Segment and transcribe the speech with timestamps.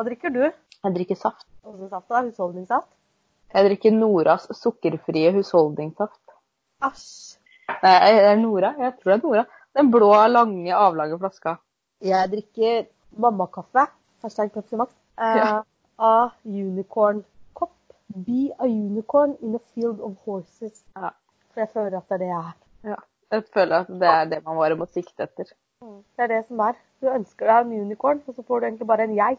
[0.00, 0.44] Hva drikker du?
[0.80, 1.44] Jeg drikker saft.
[1.68, 2.22] Åssen saft da?
[2.24, 2.88] Husholdningssaft?
[3.52, 6.32] Jeg drikker Noras sukkerfrie husholdningssaft.
[6.88, 7.02] Æsj.
[7.82, 8.70] Nei, det er Nora?
[8.80, 9.42] Jeg tror det er Nora.
[9.76, 11.52] Den blå, lange, avlange flaska.
[12.00, 12.86] Jeg drikker
[13.20, 13.84] mammakaffe,
[14.24, 15.50] hashtag Pepsi Max, eh, Ja.
[15.98, 17.76] av unicorn-kopp.
[18.16, 20.80] Be a unicorn in a field of horses.
[20.96, 21.10] Ja.
[21.52, 22.56] For jeg føler at det er det jeg er.
[22.94, 22.96] Ja.
[23.32, 25.52] Jeg føler at det er det man bare må sikte etter.
[25.82, 26.72] Det er det som er.
[27.02, 29.38] Du ønsker deg en unicorn, og så får du egentlig bare en jeg.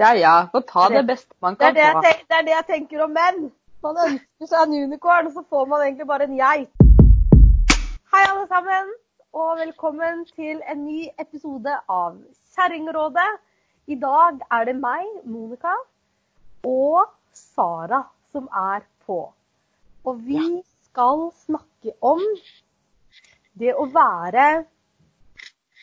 [0.00, 2.00] Ja ja, få ta det beste man kan det, få.
[2.00, 3.40] det er det jeg tenker om menn.
[3.84, 6.62] Man ønsker seg en unicorn, og så får man egentlig bare en jeg.
[8.14, 8.88] Hei, alle sammen,
[9.36, 12.16] og velkommen til en ny episode av
[12.54, 13.28] Kjerringrådet.
[13.92, 15.76] I dag er det meg, Monica,
[16.64, 18.00] og Sara
[18.32, 19.20] som er på.
[20.08, 20.48] Og vi
[20.88, 22.24] skal snakke om
[23.52, 24.50] det å være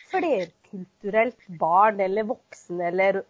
[0.09, 3.27] flerkulturelt barn eller voksen eller ja,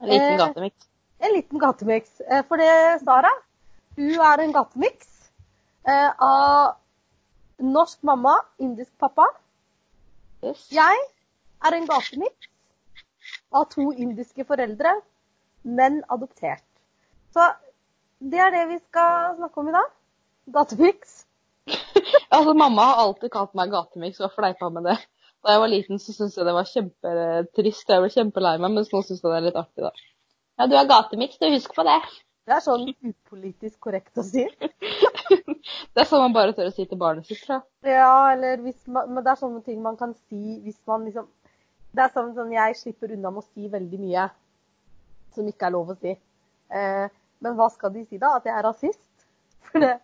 [0.00, 0.88] En liten Eh, gatemiks.
[1.20, 2.20] en liten gatemiks.
[2.20, 3.30] Eh, For det, Sara,
[3.96, 5.30] hun er en gatemiks
[5.88, 6.76] eh, av
[7.58, 9.24] norsk mamma, indisk pappa.
[10.44, 10.66] Yes.
[10.70, 10.96] Jeg
[11.64, 12.48] er en gatemiks
[13.52, 15.00] av to indiske foreldre,
[15.64, 16.62] men adoptert.
[17.32, 17.46] Så
[18.20, 19.88] det er det vi skal snakke om i dag.
[20.52, 21.22] Gatemiks.
[22.30, 24.96] Altså, mamma har alltid kalt meg gatemiks og fleipa med det.
[25.46, 27.90] Da jeg var liten, så syntes jeg det var kjempetrist.
[27.92, 29.92] Jeg ble kjempelei meg, mens nå syns jeg det er litt artig, da.
[30.58, 31.46] Ja, du er gatemiks, du.
[31.52, 32.00] Husk på det.
[32.46, 34.44] Det er sånn upolitisk korrekt å si.
[35.96, 37.94] Det er sånn man bare tør å si til barnet sitt, tror jeg.
[37.96, 41.26] Ja, eller hvis man, men det er sånne ting man kan si hvis man liksom
[41.96, 44.26] Det er sånn, sånn jeg slipper unna med å si veldig mye
[45.34, 46.12] som ikke er lov å si.
[46.70, 47.06] Eh,
[47.42, 48.36] men hva skal de si da?
[48.38, 49.26] At jeg er rasist?
[49.70, 49.96] For det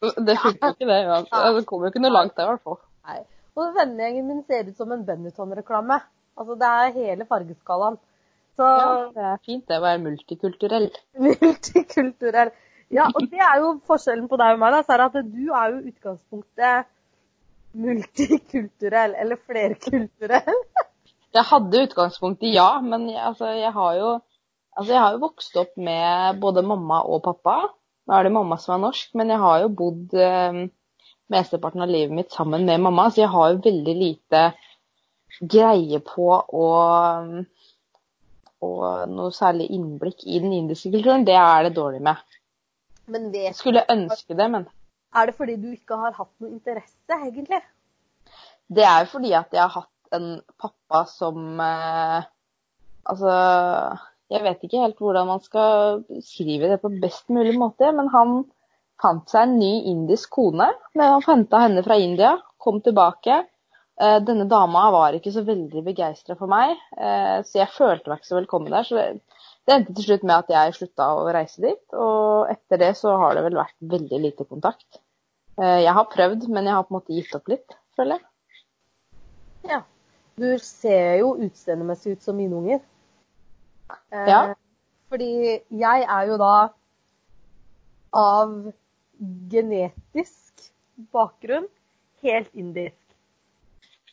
[0.00, 0.98] Det funker jo ikke, det.
[1.04, 1.20] Ja.
[1.56, 2.80] Det kommer jo ikke noe langt, der, i hvert fall.
[3.08, 3.20] Nei.
[3.56, 6.00] Og vennegjengen min ser ut som en Benetton-reklame.
[6.36, 7.96] Altså, det er hele fargeskalaen.
[8.56, 10.90] Så Ja, det er fint det å være multikulturell.
[11.26, 12.52] multikulturell.
[12.92, 15.72] Ja, og det er jo forskjellen på deg og meg, da, Sara, at du er
[15.72, 16.86] jo utgangspunktet
[17.76, 20.62] multikulturell, eller flerkulturell.
[21.36, 24.12] Jeg hadde utgangspunktet ja, men jeg, altså, jeg har jo
[24.76, 27.54] Altså, jeg har jo vokst opp med både mamma og pappa.
[28.04, 30.58] Nå er det mamma som er norsk, men jeg har jo bodd eh,
[31.32, 34.42] mesteparten av livet mitt sammen med mamma, så jeg har jo veldig lite
[35.40, 36.66] greie på å
[38.64, 41.26] og noe særlig innblikk i den indiske kulturen.
[41.28, 42.22] Det er det dårlig med.
[43.06, 44.66] Men Jeg skulle ønske det, men
[45.14, 47.62] Er det fordi du ikke har hatt noe interesse, egentlig?
[48.68, 52.24] det er jo fordi at jeg har hatt en pappa som eh,
[53.06, 53.30] Altså,
[54.34, 58.32] jeg vet ikke helt hvordan man skal skrive det på best mulig måte, men han
[59.02, 60.70] fant seg en ny indisk kone.
[61.26, 63.42] Henta henne fra India, kom tilbake.
[64.00, 68.20] Eh, Denne dama var ikke så veldig begeistra for meg, eh, så jeg følte meg
[68.20, 68.84] ikke så velkommen der.
[68.84, 69.22] Så det,
[69.72, 73.34] endte til slutt med at jeg slutta å reise dit, og etter det så har
[73.34, 75.00] det vel vært veldig lite kontakt.
[75.56, 78.26] Eh, Jeg har prøvd, men jeg har på en måte gitt opp litt, føler jeg.
[79.72, 79.82] Ja.
[80.36, 82.80] Du ser jo utseendemessig ut som mine unger.
[84.12, 84.54] Ja.
[85.08, 86.68] Fordi jeg er jo da
[88.12, 88.52] av
[89.50, 90.68] genetisk
[91.12, 91.68] bakgrunn
[92.24, 93.00] helt indisk.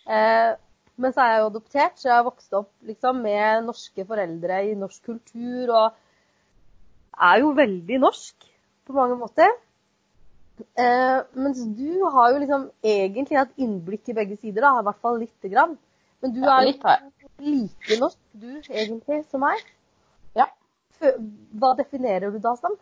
[0.08, 0.54] Eh,
[0.96, 4.60] men så er jeg jo adoptert, så jeg har vokst opp liksom, med norske foreldre
[4.70, 5.96] i norsk kultur og
[7.14, 8.50] er jo veldig norsk
[8.88, 9.50] på mange måter.
[10.78, 15.02] Eh, mens du har jo liksom egentlig hatt innblikk i begge sider, da, i hvert
[15.02, 15.78] fall lite grann.
[16.22, 16.76] Men du Ja, er jo
[17.44, 19.60] like norsk, du egentlig, som meg.
[20.38, 20.48] Ja.
[21.02, 22.78] Hva definerer du da som?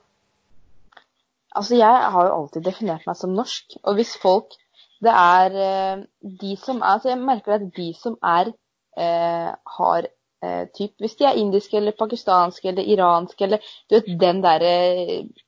[1.55, 3.77] Altså, jeg har jo alltid definert meg som norsk.
[3.83, 4.57] Og hvis folk
[5.01, 6.03] Det er eh,
[6.41, 8.51] de som er Altså, jeg merker at de som er
[8.97, 10.07] eh, har
[10.43, 14.75] eh, typ Hvis de er indiske eller pakistanske eller iranske eller Du vet den derre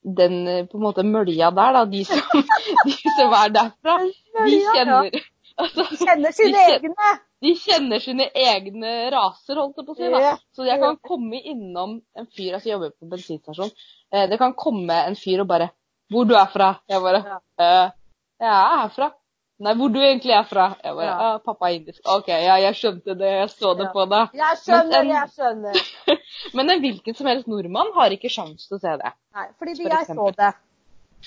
[0.03, 1.85] Den eh, på en måte mølja der, da.
[1.85, 2.23] De som,
[2.87, 3.99] de som er derfra.
[4.47, 5.11] De kjenner
[5.57, 7.13] altså, Kjenner sine egne!
[7.43, 10.09] de kjenner sine egne raser, holdt jeg på å si.
[10.13, 10.35] da.
[10.55, 13.73] Så jeg kan komme innom en fyr altså Jeg jobber på bensinstasjon.
[14.13, 15.67] Eh, det kan komme en fyr og bare
[16.13, 17.37] 'Hvor du er fra?' Jeg bare Ja.
[17.65, 17.91] eh,
[18.39, 19.11] 'Jeg er herfra'.
[19.59, 21.37] 'Nei, hvor du egentlig er fra?' Jeg bare Ja.
[21.37, 22.01] 'Pappa er indisk'.
[22.05, 23.31] OK, ja, jeg skjønte det.
[23.41, 23.91] Jeg så det Ja.
[23.93, 24.29] på deg.
[24.33, 25.73] Jeg skjønner, en- jeg skjønner.
[26.55, 29.11] Men en hvilken som helst nordmann har ikke sjans til å se det.
[29.35, 30.53] Nei, fordi For jeg så det.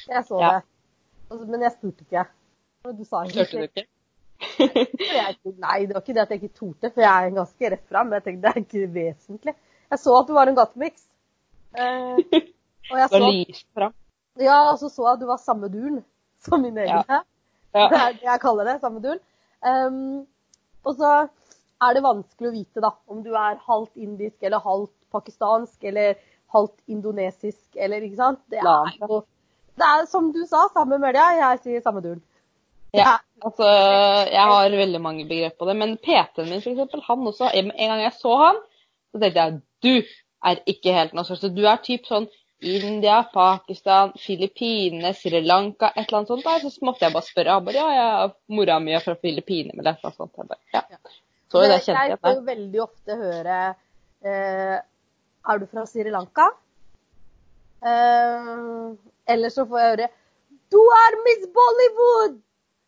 [0.08, 0.50] Jeg så Ja.
[0.52, 0.62] det.
[1.30, 2.26] Altså, Men jeg spurte ikke.
[2.98, 3.86] Du sa Hørte du ikke?
[5.58, 8.06] Nei, det var ikke det at jeg ikke torde, for jeg er ganske rett fram.
[8.10, 9.54] Men jeg tenkte det er ikke vesentlig.
[9.90, 11.02] Jeg så at du var en gatemiks.
[11.76, 12.16] Eh,
[12.90, 13.92] og jeg så.
[14.42, 16.02] Ja, og så så jeg at du var samme duren
[16.44, 17.22] som mine egne.
[17.74, 17.88] Ja.
[17.90, 18.78] Det er det jeg kaller det.
[18.80, 19.20] Samme duren.
[19.66, 20.26] Um,
[20.86, 21.12] og så
[21.82, 26.14] er det vanskelig å vite da, om du er halvt indisk eller halvt pakistansk eller
[26.54, 28.40] halvt indonesisk eller ikke sant.
[28.52, 29.24] Det er jo
[29.76, 32.22] det er som du sa, samme mølja, jeg sier samme duren.
[32.96, 35.74] Ja, altså jeg har veldig mange begrep på det.
[35.76, 38.62] Men PT-en min, for eksempel, han også En gang jeg så han,
[39.12, 39.94] så tenkte jeg du
[40.48, 41.36] er ikke helt norsk.
[41.40, 42.28] Så du er typ sånn
[42.60, 46.68] India, Pakistan, Filippinene, Sri Lanka, et eller annet sånt der.
[46.70, 47.56] Så måtte jeg bare spørre.
[47.58, 50.36] Han bare ja, ja, mora mi er fra Filippinene, eller et eller annet sånt.
[50.40, 50.84] Jeg bare, ja.
[51.52, 52.12] Så det kjente jeg.
[52.14, 53.58] Jeg får jo veldig ofte høre
[54.26, 54.78] eh,
[55.46, 56.48] Er du fra Sri Lanka?
[57.86, 58.48] Eh,
[59.34, 60.08] eller så får jeg høre
[60.72, 62.40] Du er Miss Bollywood!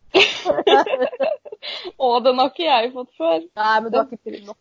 [1.99, 3.39] Å, den har ikke jeg fått før.
[3.59, 4.57] Nei, men du har ikke prøvd nok.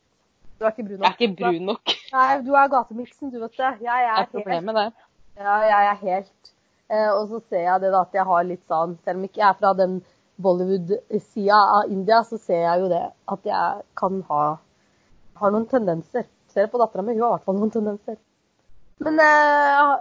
[0.58, 1.06] Du er ikke brun nok.
[1.06, 1.96] Jeg er ikke brun nok.
[2.12, 3.72] Nei, du er gatemiksen, du, vet det.
[3.86, 5.08] Jeg er, det er problemet, det.
[5.38, 6.48] Ja, jeg er helt
[6.90, 9.38] eh, Og så ser jeg det da at jeg har litt sånn Selv om ikke
[9.38, 10.00] jeg er fra den
[10.42, 14.42] Bollywood-sida av India, så ser jeg jo det at jeg kan ha
[15.38, 16.26] har noen tendenser.
[16.52, 18.18] Ser på dattera mi, hun har i hvert fall noen tendenser.
[19.04, 19.92] Men eh,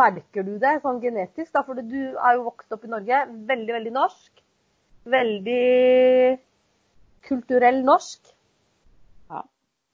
[0.00, 1.52] merker du det sånn genetisk?
[1.54, 3.22] da, For du er jo vokst opp i Norge,
[3.52, 4.42] veldig, veldig norsk.
[5.16, 6.38] Veldig
[7.28, 8.35] kulturell norsk.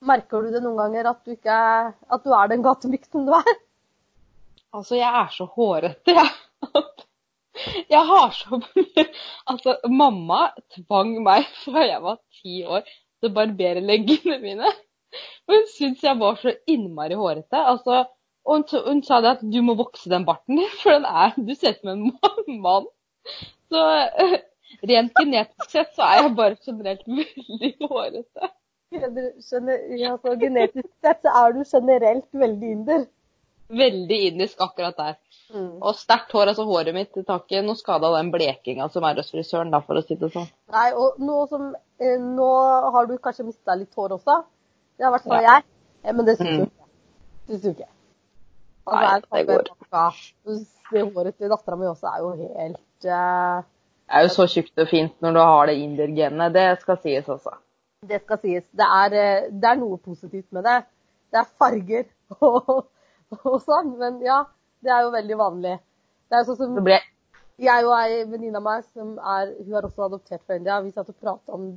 [0.02, 1.58] Merker du det noen ganger at du, ikke
[2.16, 3.52] at du er den gatemykten du er?
[4.72, 6.32] Altså, jeg er så hårete, jeg.
[7.92, 8.58] Jeg har så
[9.50, 14.72] Altså, mamma tvang meg fra jeg var ti år til å barbere leggene mine.
[15.46, 17.60] Og hun syntes jeg var så innmari hårete.
[17.60, 18.06] Altså,
[18.48, 21.52] hun, hun, sa det at du må vokse den barten din, for den er, du
[21.54, 22.08] ser ut som en
[22.64, 22.88] mann.
[23.70, 23.84] Så
[24.88, 28.52] rent genetisk sett så er jeg bare generelt veldig hårete.
[29.00, 33.04] Altså, genetisk sett så er du generelt veldig inder.
[33.72, 35.14] Veldig indisk akkurat der.
[35.52, 35.80] Mm.
[35.80, 36.52] Og sterkt hår.
[36.52, 39.80] altså Håret mitt tar ikke noe skade av den blekinga som er hos frisøren, da,
[39.84, 40.48] for å si det sånn.
[40.72, 42.50] Nei, og nå, som, eh, nå
[42.96, 44.38] har du kanskje mista litt hår også.
[44.96, 45.56] Det har hvert fall ja.
[45.56, 45.68] jeg.
[46.02, 46.62] Ja, men det syns mm.
[46.68, 46.88] ikke.
[47.48, 47.90] Syns du ikke.
[48.82, 49.68] Altså, Nei, det går.
[50.92, 54.82] Det håret til dattera mi også er jo helt eh, Det er jo så tjukt
[54.82, 56.56] og fint når du har det indergenet.
[56.56, 57.54] Det skal sies også.
[58.02, 58.64] Det skal sies.
[58.74, 60.80] Det er, eh, det er noe positivt med det.
[61.30, 62.04] Det er farger
[62.48, 62.88] og,
[63.38, 63.94] og sånn.
[64.00, 64.42] Men ja,
[64.82, 65.76] det er jo veldig vanlig.
[66.28, 66.98] Det er sånn som ble...
[67.62, 70.80] Jeg og ei venninne av meg som er Hun er også adoptert fra India.
[70.82, 71.68] Vi satt og prata om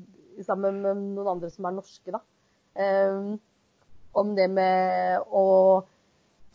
[0.43, 2.21] sammen med noen andre som er norske, da.
[2.75, 3.35] Um,
[4.15, 5.45] om det med å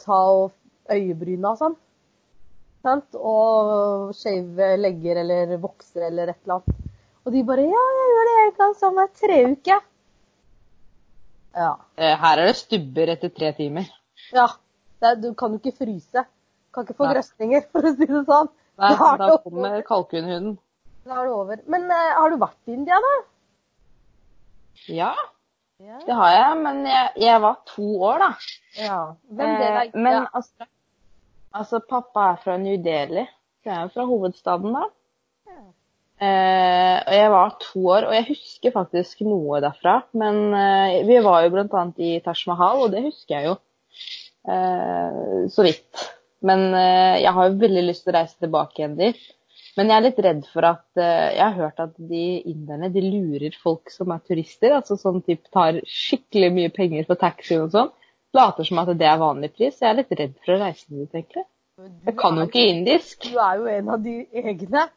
[0.02, 0.20] ta
[0.90, 1.78] øyebryna og sånn.
[2.84, 3.16] Sant?
[3.16, 6.89] Og skeive legger eller vokser eller et eller annet.
[7.26, 9.86] Og de bare Ja, jeg gjør det jeg sånn hver tre uker.
[11.56, 11.70] Ja.
[11.98, 13.88] Eh, her er det stubber etter tre timer.
[14.34, 14.46] Ja.
[15.00, 16.24] Er, du kan jo ikke fryse.
[16.74, 17.14] Kan ikke få Nei.
[17.16, 18.50] grøsninger, for å si det sånn.
[18.80, 20.58] Nei, da, da kommer kalkunhunden.
[21.08, 21.62] Da er det over.
[21.72, 23.12] Men uh, har du vært i India, da?
[24.88, 25.10] Ja,
[25.80, 25.98] ja.
[26.06, 26.60] det har jeg.
[26.62, 28.30] Men jeg, jeg, var to år, da.
[28.78, 29.00] Ja.
[29.28, 30.22] Hvem det er, men ja.
[30.38, 30.70] altså,
[31.52, 33.26] altså, pappa er fra New Delhi.
[33.60, 34.86] Så jeg er jo fra hovedstaden, da.
[35.50, 35.64] Ja.
[36.20, 40.02] Eh, og jeg var to år, og jeg husker faktisk noe derfra.
[40.20, 41.84] Men eh, vi var jo bl.a.
[41.96, 43.54] i Taj Mahal, og det husker jeg jo
[44.52, 46.08] eh, så vidt.
[46.44, 49.18] Men jeg har jo veldig lyst til å reise tilbake igjen dit.
[49.76, 53.58] Men jeg er litt redd for at Jeg har hørt at de inderne de lurer
[53.60, 54.72] folk som er turister.
[54.72, 57.92] Altså sånn typ tar skikkelig mye penger for taxi og sånn.
[58.32, 59.82] Later som at det er vanlig pris.
[59.82, 61.44] Jeg er litt redd for å reise dit, egentlig.
[62.08, 63.28] Jeg kan jo ikke indisk.
[63.28, 64.88] Du er jo en av de egne.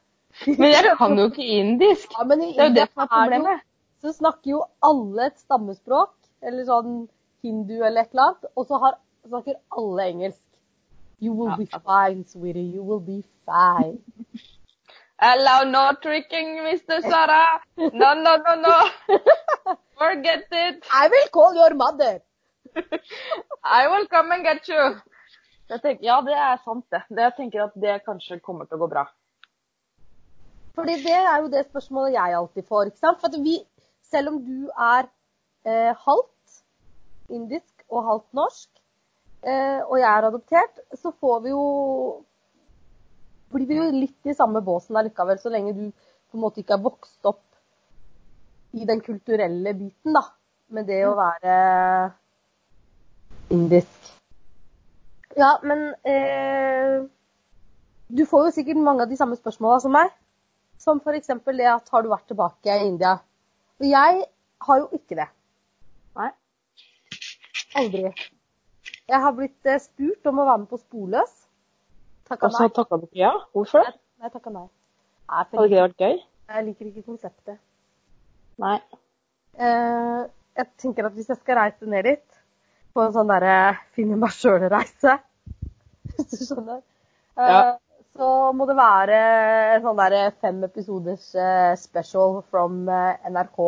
[0.48, 2.14] Men jeg kan jo ikke indisk.
[2.18, 3.66] Ja, men i det er jo det som er problemet.
[4.04, 6.96] Så snakker jo alle et stammespråk, eller sånn
[7.44, 8.98] hindu eller et eller annet, og så har,
[9.28, 10.42] snakker alle engelsk.
[11.24, 12.68] You will be fine, sweetie.
[12.76, 14.02] You will be fine.
[15.24, 17.00] Hello, no tricking, Mr.
[17.02, 17.62] Sara.
[17.78, 18.76] No, no, no, no.
[20.02, 20.84] Forget it.
[20.92, 22.20] I will call your mother.
[23.64, 25.00] I will come and get you.
[25.70, 27.06] Tenker, ja, det er sant, det.
[27.10, 27.22] det.
[27.22, 29.06] Jeg tenker at det kanskje kommer til å gå bra.
[30.76, 32.90] Fordi det er jo det spørsmålet jeg alltid får.
[32.90, 33.20] ikke sant?
[33.22, 33.60] For vi,
[34.10, 35.10] selv om du er
[35.66, 36.64] eh, halvt
[37.30, 38.74] indisk og halvt norsk,
[39.44, 41.64] Eh, og jeg er adoptert, så får vi jo
[43.54, 46.78] blir vi jo litt i samme båsen allikevel, så lenge du på en måte ikke
[46.78, 47.44] er vokst opp
[48.74, 50.24] i den kulturelle biten, da.
[50.74, 51.20] Med det å mm.
[51.20, 51.56] være
[53.54, 54.14] indisk.
[55.38, 57.04] Ja, men eh,
[58.08, 60.10] Du får jo sikkert mange av de samme spørsmåla som meg.
[60.82, 61.28] Som f.eks.
[61.28, 63.18] det at har du vært tilbake i India?
[63.80, 64.26] Og jeg
[64.68, 65.28] har jo ikke det.
[66.20, 66.30] Nei.
[67.80, 68.04] Aldri.
[69.10, 71.34] Jeg har blitt eh, spurt om å være med på Sporløs.
[72.30, 72.54] Takka nei.
[72.54, 73.34] Og så takka du ikke ja?
[73.56, 73.90] Hvorfor?
[73.90, 74.68] Nei, nei takka nei.
[75.34, 76.22] Hadde ikke det vært gøy?
[76.54, 77.60] Jeg liker ikke konseptet.
[78.62, 78.78] Nei.
[79.58, 80.22] Eh,
[80.60, 82.40] jeg tenker at hvis jeg skal reise ned dit,
[82.94, 83.56] på en sånn derre
[83.98, 85.18] finne meg sjøl-reise,
[86.14, 86.84] hvis du skjønner,
[87.40, 87.62] eh, Ja.
[88.18, 89.20] Så må det være
[89.76, 93.60] en sånn derre fem episoders eh, special from eh, NRK.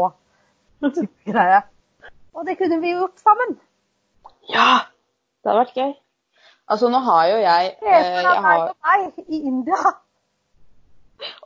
[1.29, 1.61] greie.
[2.35, 3.55] Og det kunne vi gjort sammen.
[4.51, 4.85] Ja!
[5.41, 5.93] Det hadde vært gøy.
[6.73, 9.93] Altså, nå har jo jeg Se eh, deg meg og deg i India.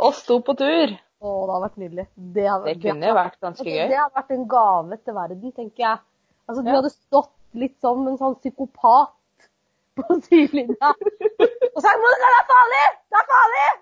[0.07, 0.93] oss to på tur.
[1.19, 2.05] Å, det hadde vært nydelig.
[2.15, 3.89] Det, hadde, Det kunne det, vært ganske Altså, gøy.
[3.91, 6.01] Det hadde vært en gave til verden, tenker jeg.
[6.47, 6.75] Altså, Du Ja.
[6.79, 9.11] hadde stått litt som en sånn psykopat
[9.99, 10.91] på sidelinja
[11.75, 12.85] og sagt 'Monica, det er farlig!
[13.11, 13.75] Det er farlig!'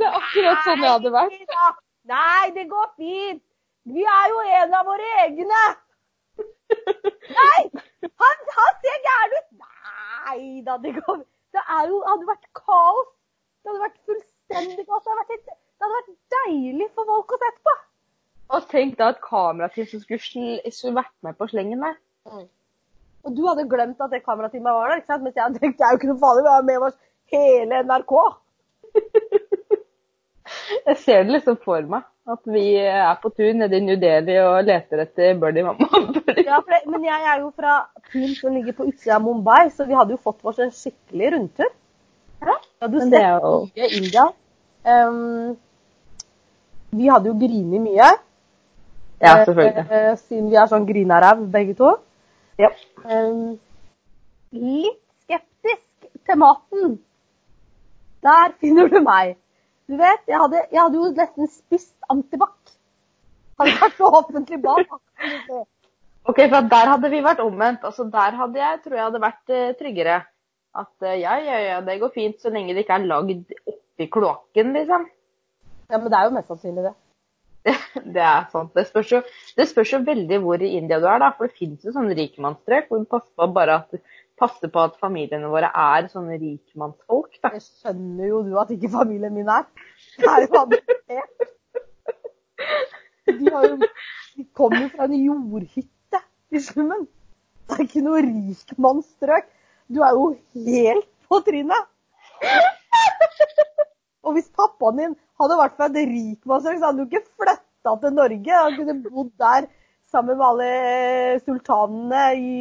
[0.00, 1.82] Det er akkurat sånn jeg hadde vært.
[2.12, 3.42] «Nei, det går fint.
[3.94, 5.62] Vi er jo en av våre egne.
[7.40, 7.60] Nei!
[8.22, 9.48] Han, han ser gæren ut.
[10.26, 11.22] Nei da, det går
[11.54, 13.12] Det jo, hadde vært kaos.
[13.62, 15.04] Det hadde vært fullstendig kaos.
[15.04, 17.76] Det hadde vært, det hadde vært deilig for folk å sette på.
[18.56, 20.20] Og tenk da et kamerateam som skulle,
[20.70, 21.96] skulle vært med på slengen der.
[23.26, 25.24] Og du hadde glemt at det kamerateamet var der, ikke sant?
[25.26, 26.98] Mens jeg hadde tenkt det er jo ikke noe farlig, vi har med oss
[27.34, 28.12] hele NRK.
[30.86, 32.04] Jeg ser det liksom for meg.
[32.26, 35.86] At vi er på tur nede i New Delhi og leter etter Birdie Mamma.
[36.46, 37.72] Ja, det, men jeg er jo fra
[38.10, 41.30] Pool som ligger på utsida av Mumbai, så vi hadde jo fått oss en skikkelig
[41.32, 41.70] rundtur.
[42.44, 42.56] Ja,
[42.86, 44.26] du ser jo men jo India.
[44.86, 45.56] Um,
[46.94, 48.10] vi hadde jo grinet mye.
[49.22, 49.86] Ja, selvfølgelig.
[49.88, 51.96] Eh, eh, siden vi er sånn grinaræv begge to.
[52.60, 52.70] Ja.
[53.04, 53.58] Ehm,
[54.56, 56.98] litt skeptisk til maten.
[58.24, 59.36] Der finner du meg.
[59.86, 62.56] Du vet, jeg hadde, jeg hadde jo nesten spist antibac.
[63.60, 65.60] Hadde vært så offentlig se.
[66.26, 67.84] Ok, for der hadde vi vært omvendt.
[67.86, 70.16] Altså, der hadde jeg, tror jeg hadde vært eh, tryggere.
[70.76, 74.08] At eh, ja, ja, ja, det går fint så lenge det ikke er lagd oppi
[74.12, 75.06] kloakken, liksom.
[75.86, 76.94] Ja, men det er jo mest sannsynlig det.
[77.66, 78.70] Det er sant.
[78.76, 79.22] Det spørs, jo,
[79.58, 81.32] det spørs jo veldig hvor i India du er, da.
[81.36, 83.98] For det finnes jo sånne rikmannsstrøk hvor du passer på bare at
[84.36, 87.52] passer på at familiene våre er sånne rikmannsfolk, da.
[87.54, 89.66] Det skjønner jo du at ikke familien min er.
[90.20, 91.52] Det er jo adoptert.
[93.26, 93.76] De, har jo,
[94.36, 96.22] de kommer jo fra en jordhytte
[96.54, 97.06] i summen.
[97.66, 99.48] Det er ikke noe rikmannsstrøk.
[99.90, 101.92] Du er jo helt på trynet.
[104.26, 108.14] Og hvis pappaen din hadde vært fra et rikmannsstrøk, så hadde du ikke flytta til
[108.16, 108.60] Norge.
[108.62, 109.66] Han kunne bodd der
[110.12, 112.54] sammen med alle sultanene i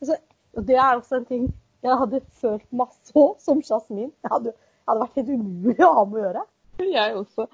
[0.00, 0.16] altså,
[0.56, 1.44] Og det er også en ting
[1.82, 4.12] jeg hadde følt meg så som Jasmin.
[4.22, 4.52] Jeg hadde,
[4.88, 6.42] hadde vært helt umulig å ha med å gjøre.
[6.92, 7.46] Jeg også.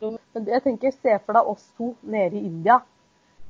[0.00, 2.80] Men det- jeg tenker, se for deg oss to nede i India.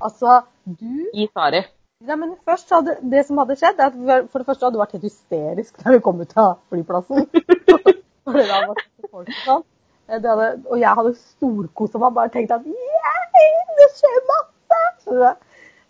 [0.01, 1.63] Altså, du I Sari.
[2.07, 4.83] ja, men først hadde, Det som hadde skjedd, er at for det første hadde du
[4.83, 7.27] vært helt hysterisk da vi kom ut av flyplassen.
[8.25, 9.63] For det hadde vært folk sånn.
[10.11, 13.45] Eh, hadde, og jeg hadde storkosa meg bare tenkt at yeah,
[13.79, 15.31] det skjer masse!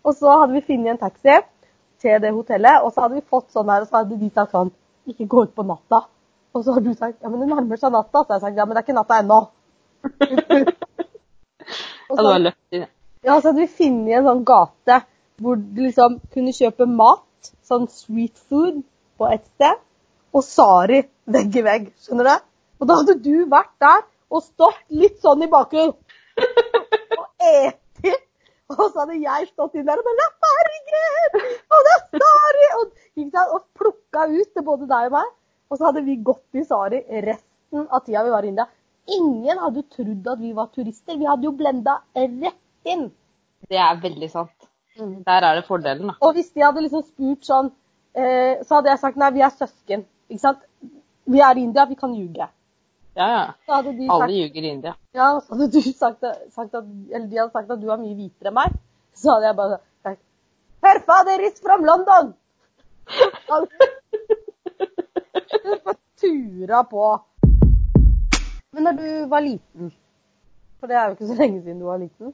[0.05, 1.39] Og så hadde vi funnet en taxi
[2.01, 4.53] til det hotellet, og så hadde vi fått sånn her, og så hadde de sagt
[4.53, 4.69] sånn
[5.09, 6.03] Ikke gå ut på natta.
[6.53, 8.21] Og så hadde du sagt ja, men det nærmer seg natta.
[8.21, 9.41] Så har jeg sagt ja, men det er ikke natta ennå.
[12.11, 12.81] Ja, så det var løft inn.
[13.23, 14.95] ja, så hadde vi funnet en sånn gate
[15.41, 18.81] hvor du liksom kunne kjøpe mat, sånn street food,
[19.15, 19.79] på ett sted,
[20.35, 20.99] og Sari
[21.31, 21.85] vegg i vegg.
[22.03, 22.49] Skjønner du?
[22.81, 24.01] Og da hadde du vært der
[24.31, 25.95] og stått litt sånn i bakgrunnen
[27.19, 28.13] og eti.
[28.71, 31.37] Og så hadde jeg stått inn der og bare Herregud!
[31.75, 32.67] Og det er Sari!
[32.79, 32.93] Og,
[33.41, 35.33] og plukka ut til både deg og meg.
[35.71, 38.67] Og så hadde vi gått i Sari resten av tida vi var i India.
[39.11, 41.19] Ingen hadde trodd at vi var turister.
[41.19, 43.09] Vi hadde jo blenda rett inn.
[43.67, 44.55] Det er veldig sant.
[44.99, 46.17] Der er det fordelen, da.
[46.23, 47.71] Og hvis de hadde liksom spurt sånn,
[48.15, 50.03] eh, så hadde jeg sagt nei, vi er søsken.
[50.31, 50.65] Ikke sant?
[51.31, 52.47] Vi er i India, vi kan ljuge.
[53.13, 53.53] Ja, ja.
[53.67, 53.91] Alle
[54.31, 54.95] ljuger i India.
[55.11, 56.23] ja, så hadde du sagt,
[56.55, 58.71] sagt at, eller de hadde sagt at du er mye hvitere enn meg.
[59.17, 60.21] Så hadde jeg bare sagt
[60.85, 62.33] Herr fader is from London!
[65.61, 67.19] Du får tura på.
[68.71, 69.91] Men når du var liten,
[70.79, 72.33] for det er jo ikke så lenge siden du var liten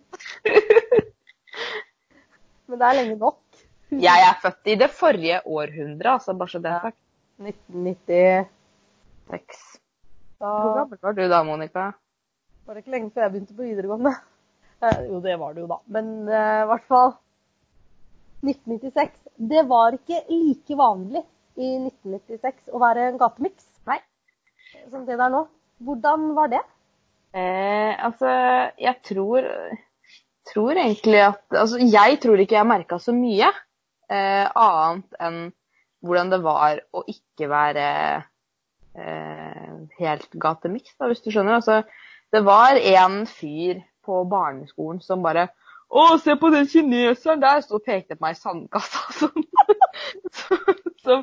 [2.68, 3.40] Men det er lenge nok.
[3.90, 6.98] Jeg er født i det forrige århundret, altså, bare så det er sagt.
[7.40, 9.80] 1996.
[10.38, 11.92] Da Hvor gammel var du da, Monica?
[12.68, 14.16] var det ikke lenge før jeg begynte på videregående.
[14.78, 15.80] Eh, jo, det var det jo da.
[15.90, 17.16] Men eh, i hvert fall
[18.46, 19.16] 1996.
[19.50, 21.24] Det var ikke like vanlig
[21.58, 23.66] i 1996 å være en gatemiks.
[23.90, 23.98] Nei.
[24.92, 25.48] Som det der nå.
[25.82, 26.62] Hvordan var det?
[27.34, 28.30] Eh, altså,
[28.78, 29.50] jeg tror,
[30.54, 35.42] tror egentlig at Altså, jeg tror ikke jeg merka så mye eh, annet enn
[36.06, 37.88] hvordan det var å ikke være
[38.94, 39.67] eh,
[40.00, 41.60] helt gatemiks, da, hvis du skjønner.
[41.60, 41.82] Altså,
[42.34, 45.50] det var en fyr på barneskolen som bare
[45.88, 47.62] Å, se på den kineseren der!
[47.64, 49.06] Så pekte på meg i sandkassa.
[49.16, 49.46] Sånn.
[50.36, 50.58] Så,
[51.00, 51.16] så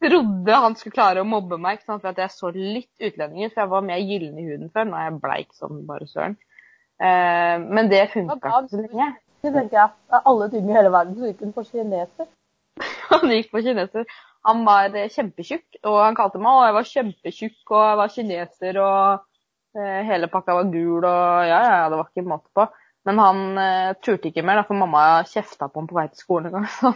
[0.00, 2.00] trodde han skulle klare å mobbe meg sant?
[2.00, 3.52] for at jeg så litt utlending ut.
[3.52, 4.88] For jeg var mer gyllen i huden før.
[4.88, 6.38] Nå er jeg bleik som bare søren.
[6.96, 9.10] Eh, men det funka ikke så lenge.
[9.44, 10.22] Det tenker jeg.
[10.22, 12.30] Alle ting i hele verden som gikk hun på kineser.
[13.12, 14.08] Han gikk på kineser.
[14.46, 18.12] Han var eh, kjempetjukk, og han kalte meg og jeg var kjempetjukk, og jeg var
[18.14, 22.68] kineser, og eh, hele pakka var gul, og ja, ja, det var ikke måte på.
[23.06, 26.22] Men han eh, turte ikke mer, da, for mamma kjefta på ham på vei til
[26.22, 26.70] skolen en gang.
[26.78, 26.94] Så.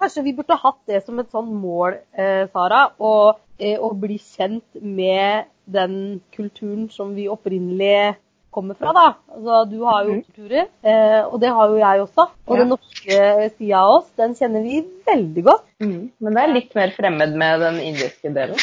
[0.00, 3.12] Kanskje vi burde hatt det som et sånn mål, eh, Sara, å,
[3.60, 8.16] eh, å bli kjent med den kulturen som vi opprinnelig
[8.50, 9.06] kommer fra, da.
[9.34, 10.22] Altså, du har jo Mhm.
[10.26, 12.28] kulturer, eh, og det har jo jeg også.
[12.46, 12.60] Og Ja.
[12.64, 15.64] den norske sida av oss, den kjenner vi veldig godt.
[15.80, 16.10] Mm.
[16.20, 18.56] Men det er litt mer fremmed med den indiske delen.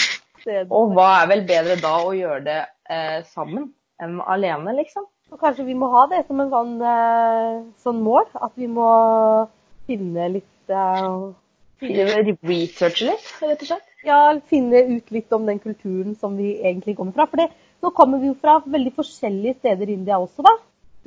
[0.71, 5.03] Og hva er vel bedre da å gjøre det eh, sammen enn alene, liksom?
[5.31, 9.49] Og kanskje vi må ha det som en sånn, eh, sånn mål, at vi må
[9.87, 11.33] finne litt eh,
[11.81, 13.83] Researche litt, rett og slett.
[14.05, 17.25] Ja, finne ut litt om den kulturen som vi egentlig kommer fra.
[17.27, 17.49] For det,
[17.83, 20.53] nå kommer vi jo fra veldig forskjellige steder i India også, da.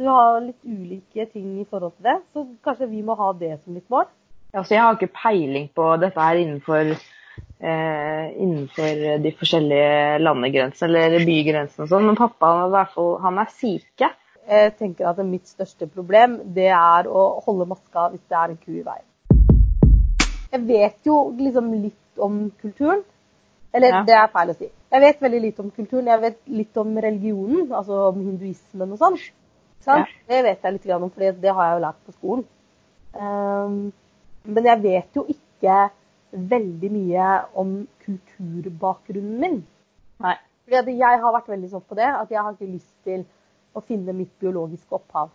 [0.01, 3.59] Du har litt ulike ting i forhold til det, så kanskje vi må ha det
[3.61, 4.07] som litt mål.
[4.55, 6.95] Altså, jeg har ikke peiling på dette her innenfor,
[7.61, 12.97] eh, innenfor de forskjellige landegrensene eller bygrensene og sånn, men pappa han er,
[13.27, 14.11] han er sike.
[14.51, 18.59] Jeg tenker at mitt største problem, det er å holde maska hvis det er en
[18.59, 19.07] ku i veien.
[20.51, 23.05] Jeg vet jo liksom litt om kulturen.
[23.73, 24.03] Eller Ja.
[24.03, 24.69] det er feil å si.
[24.91, 26.09] Jeg vet veldig lite om kulturen.
[26.11, 29.19] Jeg vet litt om religionen, altså om hinduismen og sånn.
[29.87, 30.03] Ja.
[30.29, 32.45] Det vet jeg litt om, for det har jeg jo lært på skolen.
[33.15, 33.79] Um,
[34.45, 35.79] men jeg vet jo ikke
[36.31, 37.29] veldig mye
[37.59, 39.59] om kulturbakgrunnen min.
[40.23, 40.37] Nei.
[40.71, 43.25] Fordi jeg har vært veldig sånn på det, at jeg har ikke lyst til
[43.75, 45.31] å finne mitt biologiske opphav.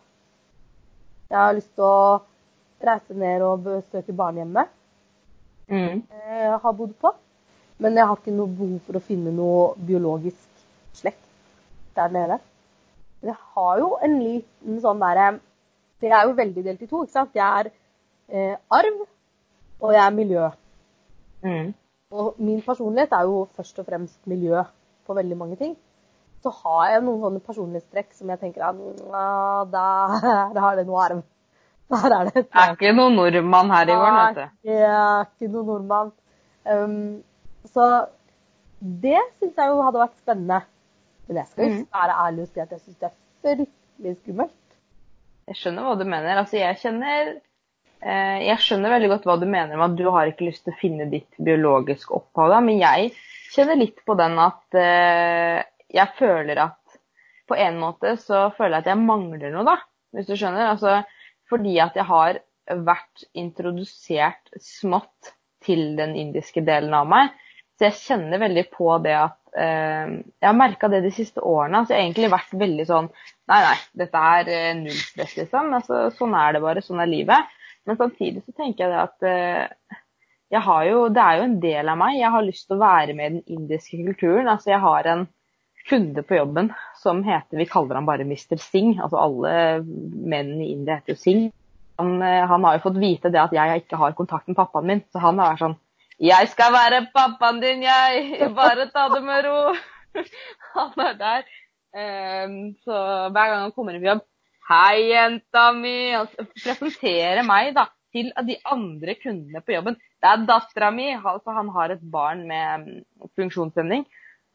[1.32, 2.22] Jeg har lyst til å
[2.86, 4.72] reise ned og besøke barnehjemmet
[5.66, 6.04] Mm.
[6.30, 7.10] jeg har bodd på.
[7.84, 11.24] Men jeg har ikke noe behov for å finne noe biologisk slekt
[11.98, 12.38] der nede.
[13.20, 15.34] Men jeg har jo en liten sånn derre
[16.00, 17.36] For jeg er jo veldig delt i to, ikke sant.
[17.36, 17.70] Jeg er
[18.28, 19.04] eh, arv,
[19.80, 20.48] og jeg er miljø.
[21.46, 21.70] Mm.
[22.16, 24.64] Og min personlighet er jo først og fremst miljø
[25.08, 25.76] på veldig mange ting.
[26.44, 31.00] Så har jeg noen sånne personlighetstrekk som jeg tenker at «Nja, der har det noe
[31.06, 31.24] arv.
[31.90, 34.70] Der er det et Det er ikke noen nordmann her i gården, vet du.
[34.70, 36.14] Det er ikke noen nordmann.
[36.66, 37.24] Um,
[37.72, 38.08] så
[38.82, 40.62] det syns jeg jo hadde vært spennende.
[41.28, 41.88] Men jeg skal jo Mhm.
[41.94, 44.78] være ærlig og si at jeg syns det er fryktelig skummelt.
[45.48, 46.38] Jeg skjønner hva du mener.
[46.42, 47.36] Altså, jeg kjenner
[48.02, 50.74] eh, Jeg skjønner veldig godt hva du mener med at du har ikke lyst til
[50.74, 53.12] å finne ditt biologiske opphav, men jeg
[53.56, 56.78] kjenner litt på den at eh, jeg føler at
[57.48, 59.76] På en måte så føler jeg at jeg mangler noe, da,
[60.14, 60.72] hvis du skjønner.
[60.74, 61.04] Altså,
[61.48, 67.30] fordi at jeg har vært introdusert smått til den indiske delen av meg.
[67.76, 71.84] Så jeg kjenner veldig på det at eh, Jeg har merka det de siste årene.
[71.84, 73.12] Så jeg har egentlig vært veldig sånn
[73.52, 75.74] Nei, nei, dette er eh, null stress, liksom.
[75.78, 76.84] Altså, sånn er det bare.
[76.86, 77.54] Sånn er livet.
[77.86, 80.00] Men samtidig så tenker jeg det at eh,
[80.56, 82.20] jeg har jo, det er jo en del av meg.
[82.20, 84.50] Jeg har lyst til å være med i den indiske kulturen.
[84.50, 85.28] Altså, jeg har en
[85.90, 88.58] kunde på jobben som heter Vi kaller han bare Mr.
[88.62, 89.02] Singh.
[89.04, 89.54] Altså alle
[89.86, 91.52] menn i India heter jo Singh.
[92.02, 94.90] Han, eh, han har jo fått vite det at jeg ikke har kontakt med pappaen
[94.90, 95.78] min, så han vært sånn
[96.20, 98.38] Jeg skal være pappaen din, jeg!
[98.60, 99.74] Bare ta det med ro!
[100.76, 101.44] Han er der.
[101.96, 102.96] Ehm, så
[103.32, 104.24] hver gang han kommer inn på jobb
[104.68, 106.12] Hei, jenta mi!
[106.12, 109.96] Han presenterer meg da til de andre kundene på jobben.
[110.24, 111.12] Det er dattera mi!
[111.16, 114.08] Altså, han har et barn med mm, funksjonshemning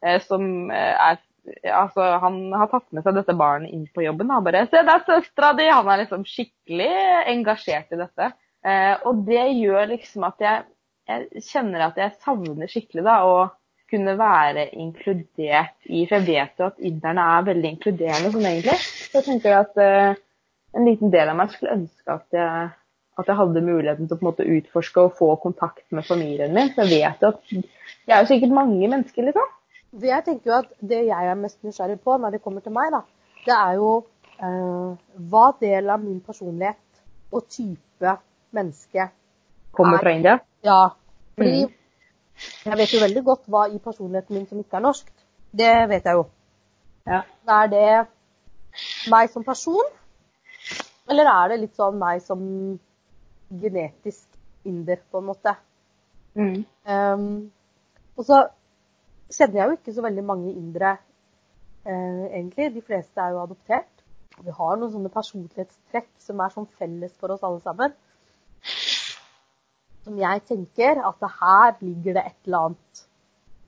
[0.05, 1.21] eh, som eh, er
[1.65, 4.29] Altså, han har tatt med seg dette barnet inn på jobben.
[4.29, 6.91] Han bare 'Se, det er søstera di!' Han er liksom skikkelig
[7.31, 8.27] engasjert i dette.
[8.61, 10.67] Eh, og det gjør liksom at jeg,
[11.11, 13.49] jeg kjenner at jeg savner skikkelig da, å
[13.91, 18.77] kunne være inkludert i For jeg vet jo at inderne er veldig inkluderende sånn egentlig.
[18.79, 20.19] Så jeg tenker at eh,
[20.77, 22.69] en liten del av meg skulle ønske at jeg,
[23.19, 26.55] at jeg hadde muligheten til å på en måte utforske og få kontakt med familien
[26.55, 26.71] min.
[26.75, 29.57] For jeg vet jo at det er jo sikkert mange mennesker, liksom.
[30.01, 32.93] Jeg tenker jo at Det jeg er mest nysgjerrig på når det kommer til meg,
[32.95, 33.03] da,
[33.43, 33.89] det er jo
[34.39, 34.93] eh,
[35.31, 36.79] hva del av min personlighet
[37.35, 38.15] og type
[38.55, 39.11] menneske
[39.71, 40.39] Kommer fra India.
[40.67, 40.91] Ja.
[41.41, 45.11] Fordi jeg vet jo veldig godt hva i personligheten min som ikke er norsk.
[45.51, 46.25] Det vet jeg jo.
[47.09, 47.21] Ja.
[47.49, 47.89] Er det
[49.11, 49.89] meg som person,
[51.09, 52.41] eller er det litt sånn meg som
[53.61, 54.27] genetisk
[54.69, 55.55] inder, på en måte?
[56.37, 56.61] Mm.
[56.87, 57.25] Um,
[58.15, 58.43] og så
[59.31, 60.95] kjenner jeg jo ikke så veldig mange indere,
[61.85, 62.69] eh, egentlig.
[62.75, 63.87] De fleste er jo adoptert.
[64.41, 67.91] vi har noen sånne personlighetstrekk som er sånn felles for oss alle sammen.
[70.05, 73.03] Som jeg tenker at det her ligger det et eller annet.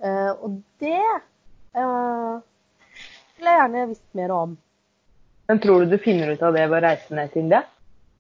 [0.04, 1.04] Uh, og det
[1.78, 2.40] uh,
[3.38, 4.56] vil jeg gjerne visst mer om.
[5.52, 7.62] Men tror du du finner ut av det ved å reise ned til India?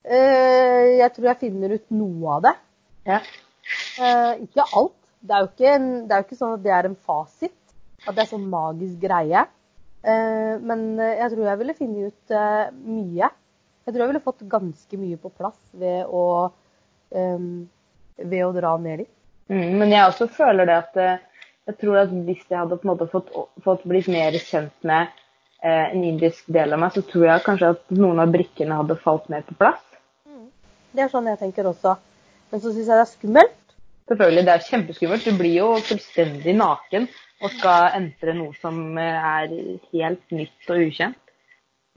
[0.03, 2.53] Uh, jeg tror jeg finner ut noe av det.
[3.07, 3.19] Ja.
[3.99, 4.99] Eh, ikke alt.
[5.23, 7.59] Det er, jo ikke en, det er jo ikke sånn at det er en fasit.
[8.03, 9.45] At det er sånn magisk greie.
[10.03, 13.29] Eh, men jeg tror jeg ville finne ut eh, mye.
[13.83, 16.25] Jeg tror jeg ville fått ganske mye på plass ved å,
[17.15, 17.47] eh,
[18.17, 19.11] ved å dra ned dit.
[19.51, 21.23] Mm, men jeg også føler det at eh,
[21.67, 23.31] jeg tror at hvis jeg hadde på en måte fått,
[23.63, 25.11] fått blitt mer kjent med
[25.63, 28.99] eh, en indisk del av meg, så tror jeg kanskje at noen av brikkene hadde
[29.03, 29.83] falt mer på plass.
[30.93, 31.95] Det er sånn jeg tenker også.
[32.51, 33.59] Men så syns jeg det er skummelt.
[34.11, 35.25] Selvfølgelig, det er kjempeskummelt.
[35.25, 37.07] Du blir jo fullstendig naken
[37.43, 39.55] og skal entre noe som eh, er
[39.95, 41.19] helt nytt og ukjent.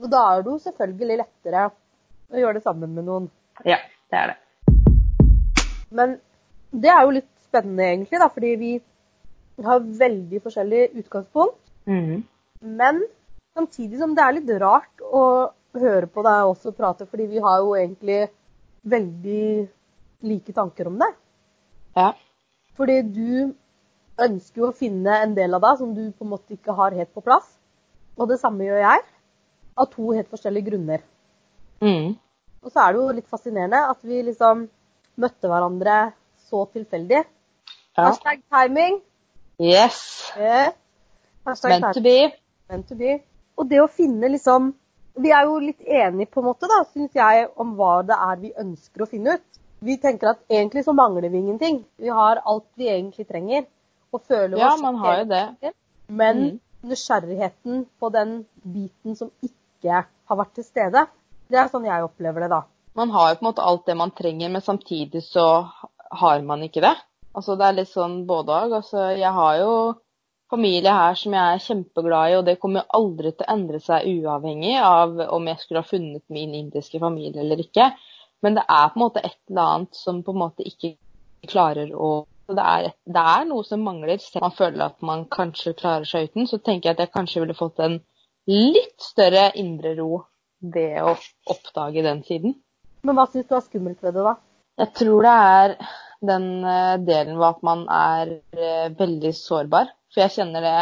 [0.02, 3.28] Og da er det jo selvfølgelig lettere å gjøre det sammen med noen.
[3.68, 3.78] Ja,
[4.12, 4.40] det er det.
[5.90, 6.16] Men
[6.72, 8.72] det er jo litt spennende egentlig, da, fordi vi
[9.64, 11.60] har veldig forskjellig utgangspunkt.
[11.86, 12.24] Mm.
[12.60, 13.04] Men
[13.56, 15.22] samtidig som det er litt rart å
[15.76, 18.26] høre på deg også prate, fordi vi har jo egentlig
[18.86, 19.46] veldig
[20.26, 21.10] like tanker om det.
[21.96, 22.10] Ja.
[22.76, 23.54] Fordi du
[24.26, 26.96] ønsker jo å finne en del av deg som du på en måte ikke har
[26.96, 27.48] helt på plass.
[28.16, 29.02] Og det samme gjør jeg,
[29.76, 31.02] av to helt forskjellige grunner.
[31.84, 32.16] Mm.
[32.64, 34.66] Og så er det jo litt fascinerende at vi liksom
[35.16, 36.12] møtte hverandre
[36.48, 37.22] så tilfeldig.
[37.96, 38.02] ja.
[38.08, 39.00] Hashtag timing.
[39.60, 40.32] Yes.
[40.38, 40.72] Yeah.
[41.46, 42.16] hashtag Meant to be.
[42.68, 43.20] meant to be.
[43.56, 44.74] Og det å finne liksom
[45.18, 48.36] Vi er jo litt enige på en måte, da, syns jeg, om hva det er
[48.36, 49.60] vi ønsker å finne ut.
[49.80, 51.78] Vi tenker at egentlig så mangler vi ingenting.
[51.96, 53.64] Vi har alt vi egentlig trenger.
[54.12, 55.72] Og føler Ja, oss man har jo det.
[56.08, 56.60] Men Mm.
[56.84, 61.06] nysgjerrigheten på den biten som ikke har vært til stede,
[61.48, 62.62] det er sånn jeg opplever det, da.
[62.96, 65.46] Man har jo på en måte alt det man trenger, men samtidig så
[66.20, 66.94] har man ikke det.
[67.36, 68.74] Altså det er litt sånn både òg.
[68.78, 69.72] Altså, jeg har jo
[70.50, 73.80] familie her som jeg er kjempeglad i, og det kommer jo aldri til å endre
[73.82, 77.90] seg uavhengig av om jeg skulle ha funnet min indiske familie eller ikke.
[78.44, 80.94] Men det er på en måte et eller annet som på en måte ikke
[81.50, 82.14] klarer å
[82.46, 84.20] det er, det er noe som mangler.
[84.22, 87.14] Selv om man føler at man kanskje klarer seg uten, så tenker jeg at jeg
[87.16, 87.96] kanskje ville fått en
[88.46, 90.20] litt større indre ro
[90.62, 91.16] ved å
[91.50, 92.54] oppdage den siden.
[93.06, 94.34] Men hva syns du er skummelt ved det, da?
[94.82, 95.74] Jeg tror det er
[96.26, 99.92] den eh, delen ved at man er eh, veldig sårbar.
[100.12, 100.74] For jeg kjenner det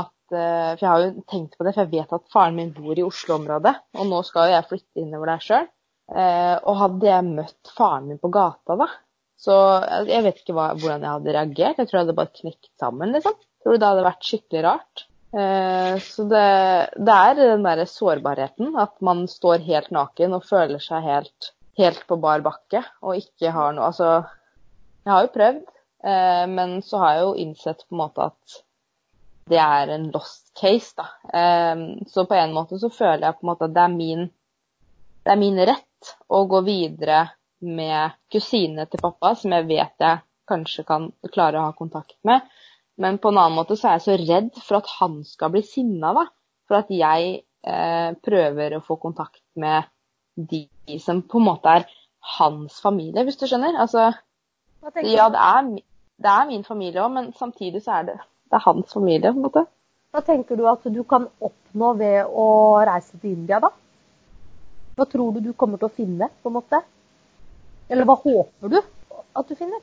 [0.00, 2.74] at eh, For jeg har jo tenkt på det, for jeg vet at faren min
[2.76, 3.74] bor i Oslo-området.
[4.00, 5.70] Og nå skal jo jeg flytte innover der sjøl.
[6.12, 8.88] Og hadde jeg møtt faren min på gata da,
[9.40, 9.54] så
[10.10, 11.78] jeg- vet ikke hva, hvordan jeg hadde reagert.
[11.78, 13.38] Jeg tror jeg hadde bare knekt sammen, liksom.
[13.62, 15.04] Tror du det hadde vært skikkelig rart?
[15.32, 16.46] Eh, Så det,
[16.96, 18.74] det er den derre sårbarheten.
[18.78, 23.52] At man står helt naken og føler seg helt, helt på bar bakke og ikke
[23.54, 24.10] har noe Altså,
[25.02, 25.62] jeg har jo prøvd,
[26.04, 28.60] eh, men så har jeg jo innsett på en måte at
[29.50, 31.08] det er en lost case, da.
[31.32, 34.28] Eh, Så på en måte så føler jeg på en måte at det er min,
[35.24, 37.24] det er min rett å gå videre
[37.62, 42.42] med kusinene til pappa, som jeg vet jeg kanskje kan klare å ha kontakt med.
[43.00, 45.62] Men på en annen måte så er jeg så redd for at han skal bli
[45.64, 46.26] sinna, da.
[46.68, 49.88] For at jeg eh, prøver å få kontakt med
[50.36, 50.66] de
[51.00, 51.86] som på en måte er
[52.38, 53.76] hans familie, hvis du skjønner.
[53.80, 54.10] Altså,
[55.02, 55.70] ja, det er,
[56.22, 58.18] det er min familie òg, men samtidig så er det,
[58.50, 59.64] det er hans familie, på en måte.
[60.12, 62.48] Hva tenker du at du kan oppnå ved å
[62.84, 63.72] reise til India, da?
[64.98, 66.82] Hva tror du du kommer til å finne, på en måte?
[67.88, 69.80] Eller hva håper du at du finner?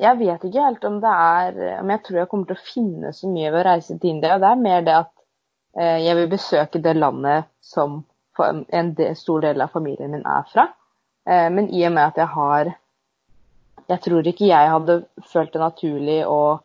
[0.00, 3.12] Jeg vet ikke helt om det er Om jeg tror jeg kommer til å finne
[3.16, 4.38] så mye ved å reise til India.
[4.40, 5.12] Det er mer det at
[5.76, 8.00] eh, jeg vil besøke det landet som
[8.40, 10.70] en stor del av familien min er fra.
[11.28, 12.72] Eh, men i og med at jeg har
[13.90, 14.94] Jeg tror ikke jeg hadde
[15.32, 16.60] følt det naturlig å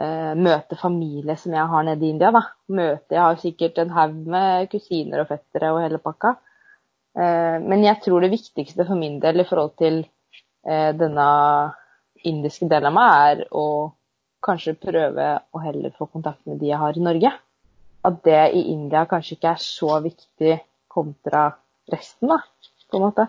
[0.00, 2.30] eh, møte familie som jeg har nede i India.
[2.32, 2.42] da.
[2.68, 6.38] Møte, Jeg har sikkert en haug med kusiner og fettere og hele pakka.
[7.12, 10.04] Men jeg tror det viktigste for min del i forhold til
[10.62, 11.24] denne
[12.28, 13.66] indiske delen av meg, er å
[14.44, 17.32] kanskje prøve å heller få kontakt med de jeg har i Norge.
[18.06, 20.56] At det i India kanskje ikke er så viktig
[20.90, 21.50] kontra
[21.92, 22.40] resten, da,
[22.90, 23.26] på en måte.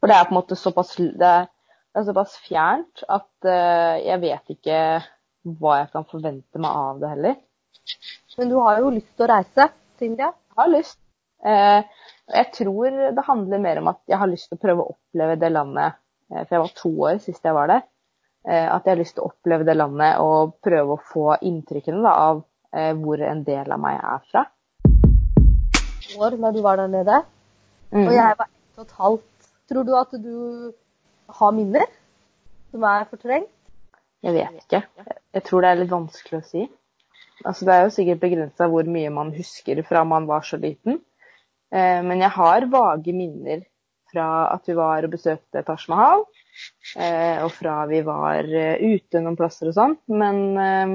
[0.00, 1.48] For det er på en måte såpass, det er,
[1.94, 4.78] det er såpass fjernt at uh, jeg vet ikke
[5.60, 7.40] hva jeg kan forvente meg av det heller.
[8.38, 9.68] Men du har jo lyst til å reise
[9.98, 10.30] til India.
[10.54, 11.00] Jeg har lyst.
[11.44, 11.80] Uh,
[12.32, 15.40] jeg tror det handler mer om at jeg har lyst til å prøve å oppleve
[15.40, 15.98] det landet.
[16.30, 17.84] Uh, for jeg var to år sist jeg var der.
[18.44, 22.02] Eh, at jeg har lyst til å oppleve det landet og prøve å få inntrykkene
[22.04, 22.42] da, av
[22.76, 24.44] eh, hvor en del av meg er fra.
[26.20, 27.22] år når du var der nede,
[27.94, 28.08] Mm.
[28.08, 29.48] og jeg var ett og et halvt.
[29.70, 30.72] Tror du at du
[31.38, 31.86] har minner
[32.70, 33.50] som er fortrengt?
[34.24, 34.80] Jeg vet ikke.
[35.34, 36.64] Jeg tror det er litt vanskelig å si.
[37.44, 41.00] Altså, det er jo sikkert begrensa hvor mye man husker fra man var så liten.
[41.70, 43.62] Eh, men jeg har vage minner
[44.12, 46.24] fra at vi var og besøkte Taj Mahal.
[46.96, 49.96] Eh, og fra vi var eh, ute noen plasser og sånn.
[50.14, 50.94] Men eh,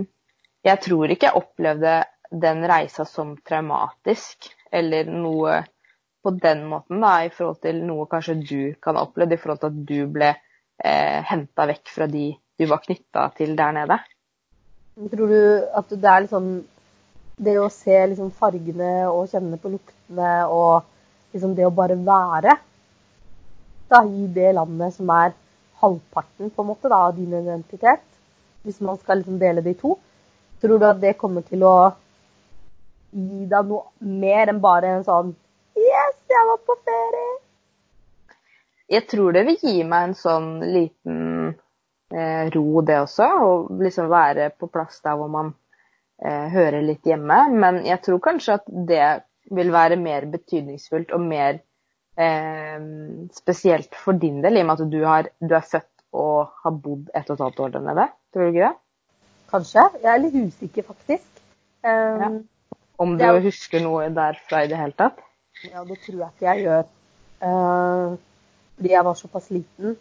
[0.69, 1.97] jeg tror ikke jeg opplevde
[2.29, 4.51] den reisa som traumatisk.
[4.71, 5.63] Eller noe
[6.21, 9.33] på den måten, da, i forhold til noe kanskje du kan ha opplevd.
[9.33, 13.55] I forhold til at du ble eh, henta vekk fra de du var knytta til
[13.55, 13.95] der nede.
[15.09, 15.41] Tror du
[15.79, 16.47] at det er liksom
[17.39, 20.89] det å se liksom fargene og kjenne på luktene og
[21.31, 22.57] liksom det å bare være
[23.89, 25.31] da, i det landet som er
[25.81, 28.05] halvparten på en måte da, av din identitet,
[28.63, 29.95] hvis man skal liksom dele det i to,
[30.61, 31.75] tror du at det kommer til å
[33.11, 35.35] gi deg noe mer enn bare en sånn
[35.79, 37.37] Yes, jeg var på ferie!
[38.89, 41.19] Jeg tror det vil gi meg en sånn liten
[42.11, 43.27] eh, ro, det også.
[43.45, 45.51] Å liksom være på plass der hvor man
[46.25, 47.37] eh, hører litt hjemme.
[47.53, 49.03] Men jeg tror kanskje at det
[49.53, 51.61] vil være mer betydningsfullt og mer
[52.19, 52.77] eh,
[53.35, 55.87] spesielt for din del, i og med at du, har, du er født
[56.19, 58.07] og har bodd et og et halvt år der nede.
[58.33, 58.75] Tror du ikke det?
[59.49, 59.83] Kanskje.
[60.03, 61.43] Jeg er litt usikker, faktisk.
[61.83, 62.29] Um, Ja.
[62.99, 65.21] Om du er- husker noe derfra i det hele tatt?
[65.63, 66.83] Ja, det tror jeg ikke jeg gjør.
[67.41, 68.17] Uh,
[68.75, 69.95] fordi jeg var såpass liten.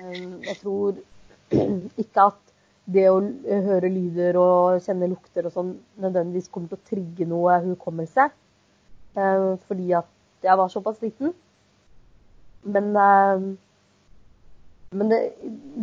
[0.00, 0.96] Um, jeg tror
[2.02, 2.40] ikke at
[2.86, 3.18] det å
[3.66, 8.30] høre lyder og kjenne lukter og sånn nødvendigvis kommer til å trigge noe hukommelse.
[9.16, 10.08] Uh, fordi at
[10.42, 11.32] jeg var såpass liten.
[12.66, 13.46] Men, eh,
[14.90, 15.20] men det,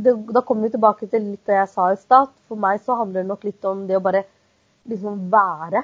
[0.04, 2.32] det, da kommer vi tilbake til litt det jeg sa i stad.
[2.48, 4.26] For meg så handler det nok litt om det å bare
[4.90, 5.84] liksom være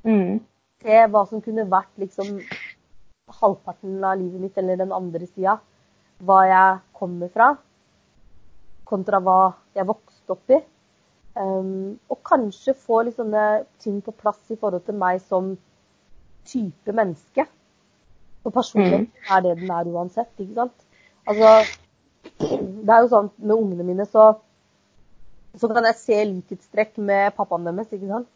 [0.00, 0.40] Mm.
[0.80, 2.38] se hva som kunne vært liksom
[3.40, 5.58] halvparten av livet mitt, eller den andre sida.
[6.24, 7.50] Hva jeg kommer fra,
[8.88, 10.60] kontra hva jeg vokste opp i.
[11.36, 15.52] Um, og kanskje få litt sånne ting på plass i forhold til meg som
[16.48, 17.46] type menneske.
[18.42, 20.72] For personligheten er det den er uansett, ikke sant.
[21.28, 21.50] Altså,
[22.40, 24.30] det er jo sånn med ungene mine, så,
[25.60, 28.28] så kan jeg se likhetstrekk med pappaen deres, ikke sant.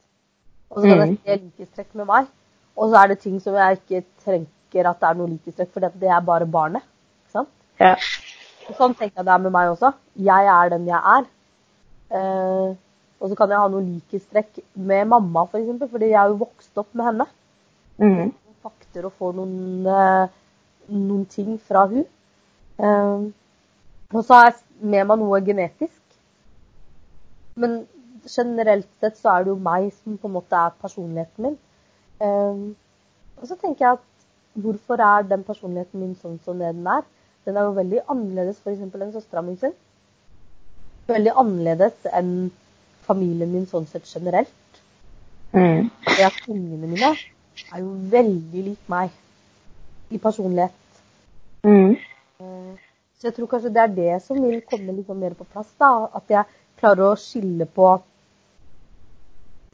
[0.70, 1.18] Og så kan jeg Mm.
[1.24, 2.26] se likhetstrekk med meg.
[2.76, 5.80] Og så er det ting som jeg ikke trenger at det er noe likhetstrekk, for
[5.80, 6.82] det er bare barnet.
[7.22, 7.48] Ikke sant?
[7.80, 7.94] Ja.
[8.68, 9.92] Og sånn tenker jeg det er med meg også.
[10.16, 11.24] Jeg er den jeg er.
[12.10, 12.74] Eh,
[13.20, 16.40] og så kan jeg ha noe likhetstrekk med mamma, f.eks., for fordi jeg er jo
[16.42, 17.26] vokst opp med henne.
[17.98, 18.32] Mm.
[18.64, 20.28] Noen fakter og får noen, eh,
[20.88, 22.06] noen ting fra hun.
[22.78, 23.32] Eh,
[24.14, 26.00] og så har jeg med meg noe genetisk.
[27.56, 27.86] Men
[28.24, 31.58] generelt sett så er det jo meg som på en måte er personligheten min.
[32.20, 32.72] Eh,
[33.36, 34.08] og så tenker jeg at
[34.54, 37.04] hvorfor er den personligheten min sånn som det den er?
[37.44, 38.80] Den er jo veldig annerledes f.eks.
[38.80, 39.74] enn søstera mi sin.
[41.06, 42.50] Veldig annerledes enn
[43.04, 44.80] familien min sånn sett generelt.
[45.52, 45.90] Mm.
[46.08, 47.14] Det at ungene mine
[47.72, 49.12] er jo veldig lik meg
[50.10, 50.74] i personlighet.
[51.64, 51.94] Mm.
[52.40, 52.74] Eh,
[53.18, 55.70] Så jeg tror kanskje det er det som vil komme litt sånn mer på plass.
[55.80, 56.44] da, At jeg
[56.80, 57.94] klarer å skille på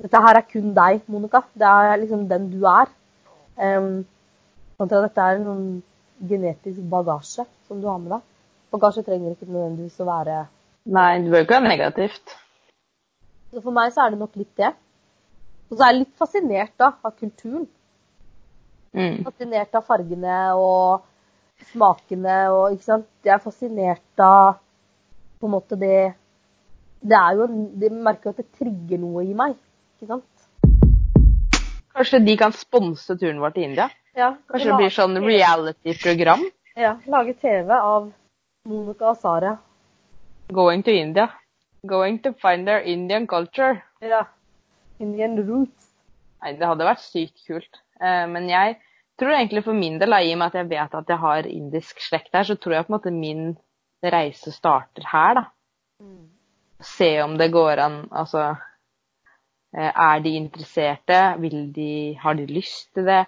[0.01, 1.43] Dette her er kun deg, Monica.
[1.53, 2.89] Det er liksom den du er.
[3.61, 4.07] Um,
[4.79, 5.67] kontra dette er en sånn
[6.31, 8.23] genetisk bagasje som du har med deg.
[8.73, 10.39] Bagasje trenger ikke nødvendigvis å være
[10.89, 12.33] Nei, det bør ikke være negativt.
[13.53, 14.71] Så for meg så er det nok litt det.
[15.71, 17.69] Og så er jeg litt fascinert da, av kulturen.
[18.91, 19.21] Mm.
[19.23, 21.05] Fascinert av fargene og
[21.71, 23.07] smakene og ikke sant.
[23.23, 24.59] Jeg er fascinert av
[25.41, 26.13] på en måte det
[27.01, 27.47] Det er jo
[27.81, 29.55] De merker jo at det trigger noe i meg.
[29.97, 30.27] Ikke sant?
[31.95, 33.89] Kanskje de kan sponse turen vår til India?
[34.19, 36.43] Ja, Kanskje det blir sånn reality-program?
[36.79, 38.11] Ja, lage TV av
[38.67, 39.55] Monica og Sara.
[40.51, 41.29] Going to India.
[41.87, 43.81] Going to find their Indian culture.
[44.03, 44.27] Ja.
[45.01, 45.91] Indian roots.
[46.41, 47.81] Nei, det hadde vært sykt kult.
[48.01, 48.79] Eh, men jeg
[49.21, 52.01] tror egentlig for min del, i og med at jeg vet at jeg har indisk
[52.05, 53.51] slekt her, så tror jeg på en måte min
[54.01, 55.45] reise starter her, da.
[56.81, 58.55] Se om det går an Altså
[59.77, 61.19] eh, Er de interesserte?
[61.43, 63.27] Vil de Har de lyst til det?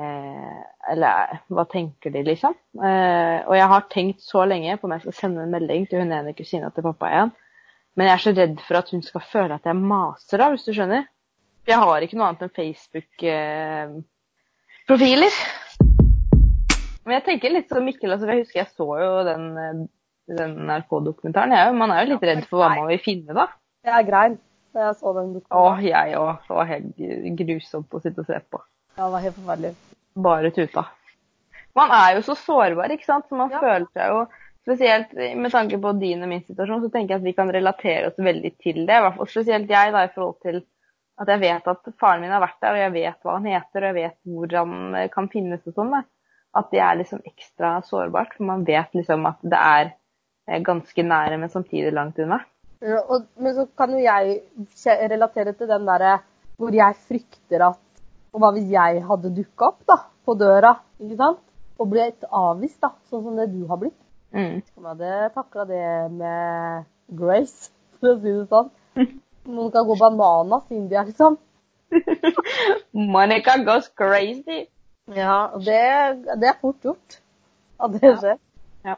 [0.00, 0.58] Eh,
[0.92, 2.54] eller hva tenker de, liksom?
[2.76, 6.00] Eh, og jeg har tenkt så lenge på om jeg skal sende en melding til
[6.00, 7.32] hun ene kusina til pappa igjen.
[7.98, 10.64] Men jeg er så redd for at hun skal føle at jeg maser, da, hvis
[10.66, 11.02] du skjønner.
[11.68, 15.34] Jeg har ikke noe annet enn Facebook-profiler.
[17.04, 19.78] Men jeg tenker litt som Mikkel, altså, jeg husker jeg så jo den, eh,
[20.38, 21.76] den NRK-dokumentaren.
[21.78, 23.44] Man er jo litt redd for hva man vil finne, da.
[23.86, 24.34] Jeg grein
[24.74, 26.32] da jeg så den Å, Åh, jeg òg.
[26.46, 26.90] Det var helt
[27.40, 28.58] grusomt å sitte og se på.
[28.96, 29.72] Ja, det var helt forferdelig.
[30.20, 30.82] bare tuta.
[31.74, 33.24] Man er jo så sårbar, ikke sant.
[33.30, 33.58] Så man Ja.
[33.60, 34.18] føler seg jo
[34.60, 38.10] Spesielt med tanke på din og min situasjon, så tenker jeg at vi kan relatere
[38.10, 38.98] oss veldig til det.
[38.98, 40.60] I hvert fall spesielt jeg, da, i forhold til
[41.20, 43.82] at jeg vet at faren min har vært der, og jeg vet hva han heter,
[43.82, 45.96] og jeg vet hvor han eh, kan finnes og sånn.
[46.56, 48.34] At det er liksom ekstra sårbart.
[48.36, 52.40] For man vet liksom at det er eh, ganske nære, men samtidig langt unna.
[52.80, 53.02] Ja,
[53.36, 54.40] men så kan jo jeg
[55.12, 56.18] relatere til den derre
[56.60, 57.86] hvor jeg frykter at
[58.30, 61.40] Og hva hvis jeg hadde dukka opp da, på døra ikke sant?
[61.80, 63.96] og blitt avvist, da, sånn som det du har blitt?
[64.30, 64.60] Mm.
[64.76, 66.84] Om jeg hadde takla det med
[67.18, 68.70] grace, for å si det sånn.
[69.50, 71.38] Monica går bananas i India, liksom.
[72.92, 74.66] Monica goes crazy.
[75.10, 75.80] Ja, det,
[76.38, 77.18] det er fort gjort
[77.80, 78.38] at det skjer.
[78.86, 78.96] Ja.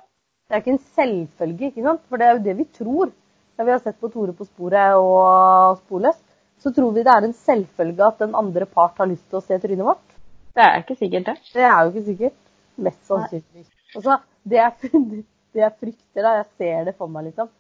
[0.49, 2.05] Det er ikke en selvfølge, ikke sant?
[2.11, 3.13] For det er jo det vi tror.
[3.57, 6.19] Når vi har sett på Tore på sporet og Sporløs,
[6.63, 9.45] så tror vi det er en selvfølge at den andre part har lyst til å
[9.45, 10.05] se trynet vårt.
[10.53, 11.53] Det er ikke sikkert, det.
[11.55, 12.39] Det er jo ikke sikkert.
[12.83, 13.65] Mest sannsynlig.
[13.65, 14.17] Og så
[14.49, 14.93] det jeg,
[15.53, 17.51] det jeg frykter, da, jeg ser det for meg, liksom,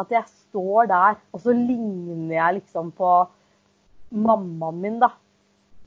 [0.00, 3.10] at jeg står der, og så ligner jeg liksom på
[4.10, 5.12] mammaen min, da.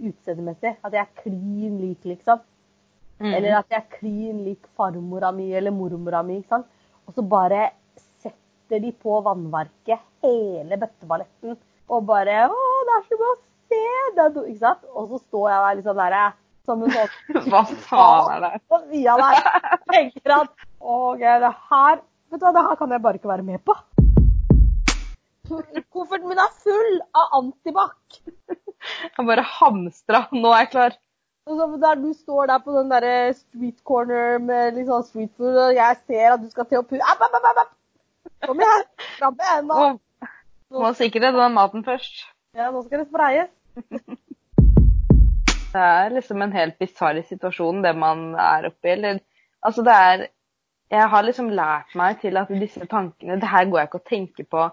[0.03, 0.75] Utseendemessig.
[0.83, 2.41] At jeg er klin lik, liksom.
[3.21, 3.31] Mm.
[3.31, 6.39] Eller at jeg er klin lik farmora mi eller mormora mi.
[6.41, 6.69] ikke sant?
[7.07, 7.69] Og så bare
[8.21, 11.57] setter de på vannverket hele bøtteballetten.
[11.89, 14.83] Og bare 'Å, det er så bra å se!' Det er ikke sant?
[14.95, 16.33] Og så står jeg der liksom der
[16.67, 18.52] som en sånn Hva faen er det?
[18.71, 19.47] på sida der.
[19.91, 22.02] Tenker at OK, det her
[22.34, 23.76] Vet du hva, det her kan jeg bare ikke være med på.
[25.93, 28.17] Kofferten min er full av antibac.
[29.04, 30.23] Jeg bare hamstra.
[30.34, 30.95] Nå er jeg klar.
[31.47, 33.06] Så der du står der på den der
[33.38, 36.86] street corner med litt sånn street food, og jeg ser at du skal til å
[36.88, 36.97] pu...
[36.99, 37.71] App, app, app.
[38.47, 38.86] Kom igjen!
[39.19, 40.30] Fram med hendene!
[40.73, 42.26] Må sikre den maten først.
[42.58, 43.54] Ja, nå skal det spreies.
[45.73, 48.93] Det er liksom en helt bisarr situasjon, det man er oppi.
[48.93, 49.19] Eller
[49.62, 50.27] altså, det er
[50.93, 54.09] Jeg har liksom lært meg til at disse tankene Det her går jeg ikke og
[54.09, 54.65] tenker på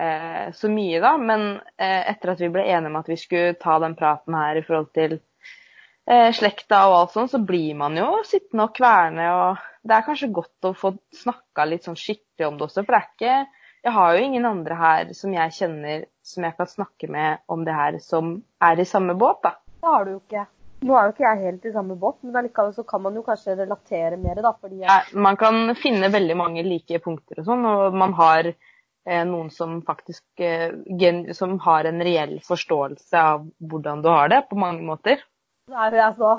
[0.00, 1.16] eh, så mye, da.
[1.18, 1.44] Men
[1.76, 4.64] eh, etter at vi ble enige om at vi skulle ta den praten her i
[4.64, 9.28] forhold til eh, slekta og alt sånt, så blir man jo sittende og kverne.
[9.36, 12.96] Og det er kanskje godt å få snakka litt sånn skikkelig om det også, for
[12.96, 13.38] det er ikke
[13.80, 17.62] jeg har jo ingen andre her som jeg kjenner som jeg kan snakke med om
[17.64, 19.54] det her, som er i samme båt, da.
[19.80, 20.46] Det har du jo ikke.
[20.80, 23.22] Nå er jo ikke jeg helt i samme båt, men allikevel så kan man jo
[23.24, 24.52] kanskje relatere mer, da.
[24.56, 29.24] Fordi Ja, man kan finne veldig mange like punkter og sånn, og man har eh,
[29.28, 34.46] noen som faktisk eh, gen, som har en reell forståelse av hvordan du har det,
[34.48, 35.20] på mange måter.
[35.68, 36.32] Det er jo jeg så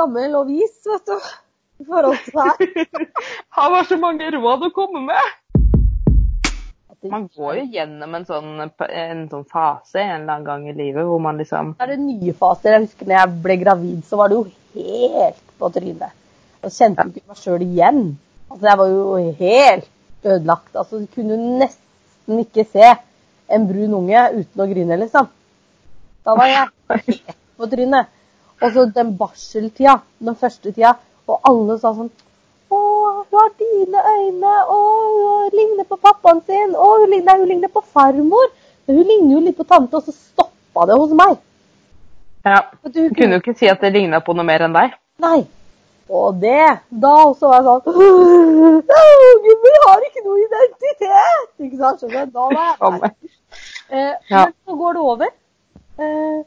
[0.00, 1.30] gammel og vis, vet du.
[1.78, 3.04] I forhold til det her.
[3.54, 5.37] Har bare så mange råd å komme med!
[7.00, 8.54] Det Man går jo gjennom en sånn,
[8.90, 12.32] en sånn fase en eller annen gang i livet hvor man liksom er det nye
[12.34, 12.74] faser.
[12.74, 16.16] Jeg husker når jeg ble gravid, så var det jo helt på trynet.
[16.64, 18.02] Jeg kjente jeg ikke meg sjøl igjen.
[18.48, 19.04] Altså, jeg var jo
[19.44, 20.72] helt ødelagt.
[20.74, 22.90] Altså, du kunne nesten ikke se
[23.54, 25.30] en brun unge uten å grine, liksom.
[26.26, 28.10] Da var jeg helt på trynet.
[28.58, 30.96] Og så den barseltida, den første tida,
[31.30, 32.10] og alle sa sånn
[33.36, 34.88] har dine øyne, og
[35.18, 38.48] hun ligner på pappaen sin, og hun ligner, hun ligner på farmor.
[38.86, 41.36] Men hun ligner jo litt på tante, og så stoppa det hos meg.
[42.46, 42.62] Ja.
[42.84, 44.94] Du, Du kunne jo ikke si at det ligna på noe mer enn deg.
[45.20, 45.40] Nei.
[46.08, 47.82] Og det Da også var jeg sånn
[49.44, 51.50] Gud, vi har ikke noe identitet!
[51.60, 52.00] Ikke sant?
[52.00, 52.32] Skjønner du?
[52.32, 53.34] Da var jeg
[53.90, 54.44] Eh, Ja.
[54.44, 55.28] Men så går det over.
[55.98, 56.40] Eh,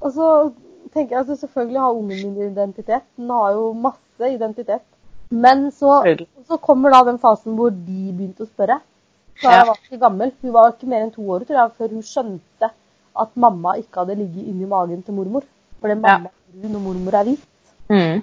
[0.00, 0.28] og så
[0.94, 3.02] tenker jeg at altså selvfølgelig har ungen min identitet.
[3.16, 4.84] Den har jo masse identitet.
[5.30, 6.00] Men så,
[6.48, 8.78] så kommer da den fasen hvor de begynte å spørre.
[9.42, 10.32] Da jeg var ikke gammel.
[10.42, 12.70] Hun var ikke mer enn to år tror jeg, før hun skjønte
[13.18, 15.46] at mamma ikke hadde ligget inni magen til mormor.
[15.78, 17.44] For det mamma er brun og mormor er hvit.
[17.92, 18.22] Mm.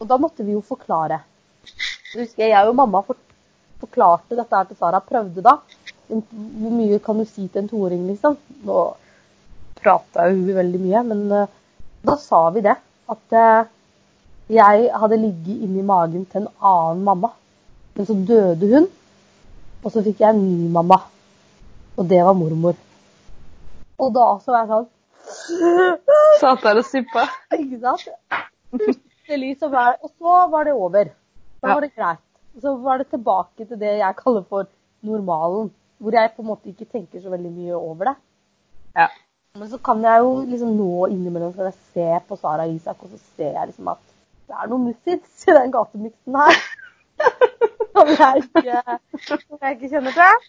[0.00, 1.20] Og da måtte vi jo forklare.
[2.10, 5.00] Jeg husker jeg og mamma forklarte dette her til Sara.
[5.04, 5.56] Prøvde da.
[6.10, 8.36] Hvor mye kan du si til en toåring, liksom?
[8.66, 8.80] Nå
[9.80, 11.52] prata jo hun veldig mye, men eh,
[12.04, 12.74] da sa vi det.
[13.10, 13.68] At eh,
[14.50, 17.30] jeg hadde ligget inni magen til en annen mamma.
[17.94, 18.86] Men så døde hun,
[19.84, 21.00] og så fikk jeg en ny mamma.
[21.96, 22.78] Og det var mormor.
[24.00, 24.88] Og da så var jeg sånn
[26.40, 27.26] Satt der og suppa.
[27.54, 28.06] ikke sant?
[28.72, 31.10] Plutselig så var Og så var det over.
[31.60, 32.22] Da var det greit.
[32.60, 34.66] Så var det tilbake til det jeg kaller for
[35.06, 35.70] normalen.
[36.00, 38.16] Hvor jeg på en måte ikke tenker så veldig mye over det.
[38.96, 39.10] Ja.
[39.58, 43.02] Men så kan jeg jo liksom nå innimellom så jeg ser på Sara og Isak,
[43.02, 44.09] og så ser jeg liksom at
[44.50, 46.60] det er noe muffins i den gatemiksen her.
[47.94, 48.80] Som jeg ikke,
[49.18, 50.44] som jeg ikke kjenner til.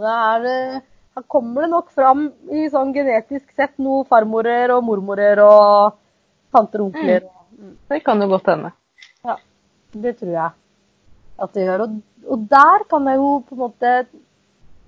[0.00, 0.46] Er
[1.14, 5.98] her kommer det nok fram i sånn genetisk sett noe farmorer og mormorer og
[6.54, 7.28] tanter og onkler.
[7.54, 7.76] Mm.
[7.92, 8.72] Det kan jo godt hende.
[9.26, 9.36] Ja,
[10.06, 10.50] det tror jeg
[11.44, 11.84] at det gjør.
[11.86, 12.00] Og,
[12.34, 13.94] og der kan jeg jo på en måte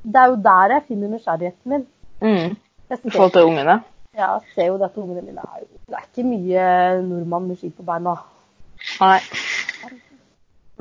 [0.03, 1.87] Det er jo der jeg finner nysgjerrigheten min.
[2.21, 2.57] Mm.
[2.91, 3.83] I forhold til ungene.
[4.13, 6.65] Ja, jeg ser jo det at ungene mine er jo Det er ikke mye
[7.07, 8.19] nordmann med ski på beina.
[9.01, 9.21] Nei.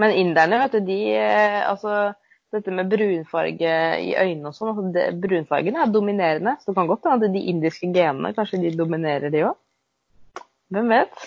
[0.02, 2.12] Men inderne, vet du, de eh, Altså,
[2.52, 6.58] dette med brunfarge i øynene og sånn, altså det, brunfargen er dominerende.
[6.60, 10.44] Så det kan godt hende de indiske genene kanskje de dominerer, de òg.
[10.76, 11.26] Hvem vet?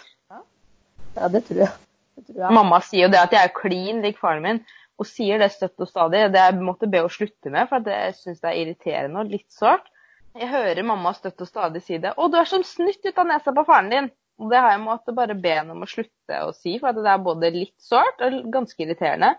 [1.14, 1.72] Ja, det tror jeg.
[2.18, 2.54] Det tror jeg.
[2.58, 4.60] Mamma sier jo det at jeg er klin lik faren min,
[5.00, 6.26] og sier det støtt og stadig.
[6.36, 9.48] Det jeg måtte be henne slutte med, for jeg syns det er irriterende og litt
[9.52, 9.88] sårt.
[10.34, 12.10] Jeg hører mamma støtt og stadig si det.
[12.16, 14.10] 'Å, du er som snytt ut av nesa på faren din'.
[14.42, 16.98] Og det har jeg måttet bare be henne om å slutte å si, for at
[16.98, 19.30] det er både litt sårt og ganske irriterende.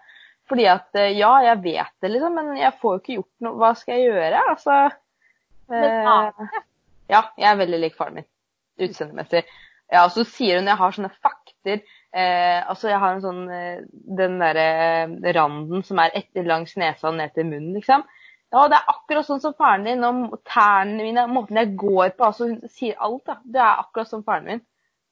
[0.48, 3.58] Fordi at eh, ja, jeg vet det, liksom, men jeg får jo ikke gjort noe.
[3.60, 4.44] Hva skal jeg gjøre?
[4.54, 4.78] Altså
[5.74, 6.56] eh,
[7.12, 8.30] Ja, jeg er veldig lik faren min
[8.86, 9.44] utseendemessig.
[9.92, 13.44] Ja, og så sier hun jeg har sånne fakter eh, Altså, jeg har en sånn
[13.54, 13.84] eh,
[14.18, 18.06] Den derre randen som er etter langs nesa og ned til munnen, liksom.
[18.54, 22.26] Ja, det er akkurat sånn som faren din, og tærne mine, måten jeg går på
[22.28, 23.38] altså Hun sier alt, da.
[23.44, 24.62] Det er akkurat som faren min.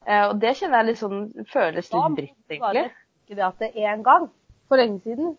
[0.06, 1.20] Eh, og det kjenner jeg litt sånn
[1.52, 2.84] Føles litt dritt, egentlig.
[3.26, 4.30] Ikke det at det en gang,
[4.70, 5.38] for lenge siden,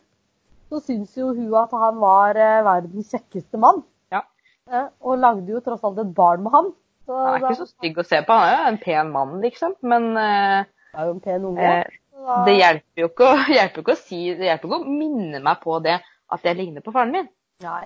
[0.71, 3.83] så syns jo hun at han var eh, verdens kjekkeste mann.
[4.13, 4.23] Ja.
[4.71, 6.73] Eh, og lagde jo tross alt et barn med han.
[7.07, 8.33] Så Han er da- ikke så stygg å se på.
[8.33, 9.75] Han er jo en pen mann, liksom.
[9.83, 10.65] Men eh,
[10.97, 11.61] er jo en pen unge.
[11.85, 15.61] eh, det hjelper jo ikke, hjelper ikke å si Det hjelper ikke å minne meg
[15.61, 15.99] på det
[16.33, 17.29] at jeg ligner på faren min.
[17.63, 17.85] Nei.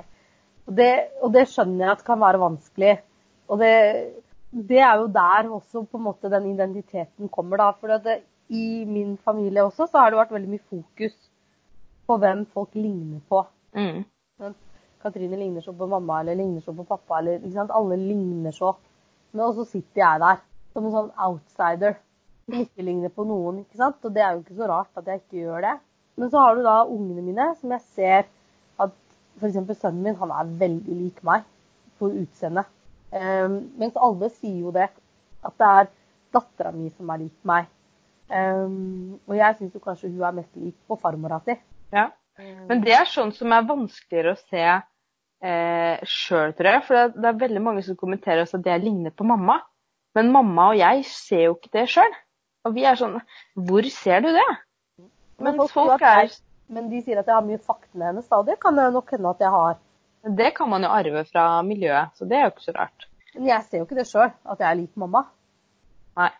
[0.69, 0.91] Og det,
[1.25, 2.95] og det skjønner jeg at kan være vanskelig.
[3.49, 3.75] Og det,
[4.53, 7.71] det er jo der også på en måte den identiteten kommer, da.
[7.77, 11.17] For det, i min familie også så har det vært veldig mye fokus
[12.09, 13.43] på hvem folk ligner på.
[13.77, 14.05] Mm.
[15.03, 17.75] Katrine ligner så på mamma, eller ligner så på pappa, eller ikke sant.
[17.77, 18.75] Alle ligner så.
[19.33, 20.41] Men også sitter jeg der
[20.73, 21.99] som en sånn outsider
[22.49, 24.01] som ikke ligner på noen, ikke sant.
[24.05, 25.77] Og det er jo ikke så rart at jeg ikke gjør det.
[26.19, 28.29] Men så har du da ungene mine, som jeg ser
[29.39, 29.81] f.eks.
[29.81, 31.47] sønnen min, han er veldig lik meg
[31.99, 32.69] på utseendet.
[33.09, 34.91] Um, mens alle sier jo det,
[35.45, 35.91] at det er
[36.37, 37.71] dattera mi som er lik meg.
[38.29, 41.57] Um, og jeg syns jo kanskje hun er mest lik på farmora si.
[41.95, 42.11] Ja.
[42.69, 44.65] Men det er sånn som er vanskeligere å se
[45.43, 46.85] eh, sjøl, tror jeg.
[46.87, 49.59] For det, det er veldig mange som kommenterer at jeg ligner på mamma.
[50.15, 52.15] Men mamma og jeg ser jo ikke det sjøl.
[52.67, 53.17] Og vi er sånn
[53.69, 54.49] Hvor ser du det?
[55.43, 56.31] Men folk folk er
[56.69, 59.13] Men de sier at jeg har mye fakta med henne, og det kan jeg nok
[59.15, 59.79] hende at jeg har.
[60.41, 63.07] Det kan man jo arve fra miljøet, så det er jo ikke så rart.
[63.35, 65.25] Men jeg ser jo ikke det sjøl, at jeg er lik mamma.
[66.19, 66.31] Nei.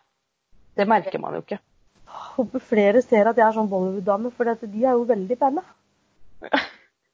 [0.77, 1.59] Det merker man jo ikke.
[2.09, 5.65] Håper flere ser at jeg er sånn Bollywood-dame, for de er jo veldig pene.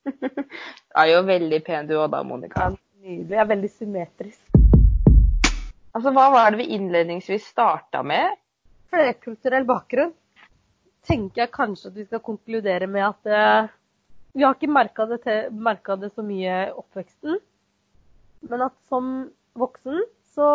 [0.06, 2.68] Du er jo veldig pen du òg da, Monica.
[3.02, 3.32] Nydelig.
[3.34, 4.60] Jeg er veldig symmetrisk.
[5.96, 8.38] Altså, Hva var det vi innledningsvis starta med?
[8.94, 10.14] Flerkulturell bakgrunn.
[11.06, 13.74] Tenker jeg kanskje at vi skal konkludere med at eh,
[14.36, 15.22] vi har ikke merka det,
[16.02, 17.38] det så mye i oppveksten.
[18.50, 20.02] Men at som voksen
[20.36, 20.48] så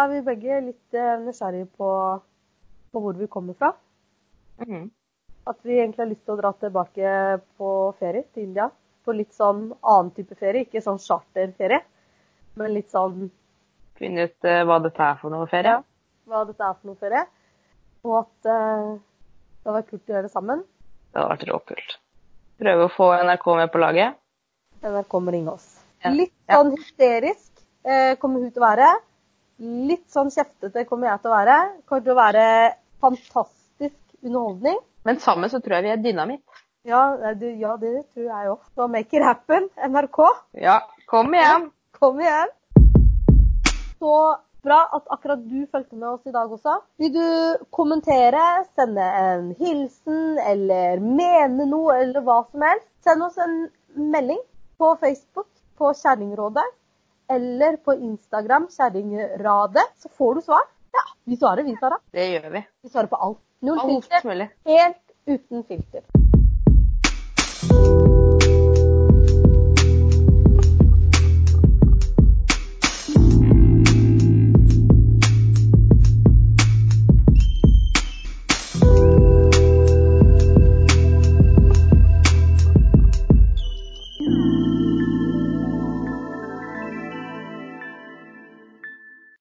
[0.00, 1.90] er vi begge litt eh, nysgjerrige på,
[2.90, 3.74] på hvor vi kommer fra.
[4.64, 4.88] Mhm.
[5.50, 7.12] At vi egentlig har lyst til å dra tilbake
[7.58, 8.68] på ferie til India.
[9.04, 11.80] På litt sånn annen type ferie, ikke sånn charterferie.
[12.60, 13.30] Men litt sånn
[14.00, 15.78] Finne ut eh, hva dette er for noe ferie.
[15.78, 17.24] Ja, hva dette er for noe ferie.
[18.04, 18.92] Og at eh,
[19.60, 20.62] det hadde vært kult å gjøre det sammen.
[21.12, 21.94] Det hadde vært råkult.
[22.60, 24.16] Prøve å få NRK med på laget.
[24.80, 25.66] NRK må ringe oss.
[26.00, 26.12] Ja.
[26.16, 28.88] Litt sånn hysterisk eh, kommer hun til å være.
[29.60, 31.58] Litt sånn kjeftete kommer jeg til å være.
[31.84, 32.46] Kommer til å være
[33.04, 34.80] fantastisk underholdning.
[35.04, 36.64] Men sammen så tror jeg vi er dynamitt.
[36.88, 37.02] Ja,
[37.36, 38.64] det, ja, det tror jeg òg.
[38.72, 40.22] Så make it happen, NRK.
[40.56, 40.78] Ja,
[41.12, 41.68] kom igjen!
[42.00, 42.48] Kom igjen.
[44.00, 44.14] Så
[44.64, 46.76] bra at akkurat du fulgte med oss i dag også.
[47.00, 48.42] Vil du kommentere,
[48.76, 53.56] sende en hilsen eller mene noe eller hva som helst, send oss en
[53.96, 54.40] melding
[54.80, 55.48] på Facebook
[55.80, 56.66] på Kjerringrådet
[57.30, 60.66] eller på Instagram Kjerringradet, så får du svar.
[60.92, 62.00] Ja, vi svarer, vi, Sara.
[62.12, 62.64] Det gjør vi.
[62.82, 63.38] Vi svarer på alt.
[63.60, 64.28] Null Alt filter.
[64.28, 64.50] mulig.
[64.66, 66.29] Helt uten filter.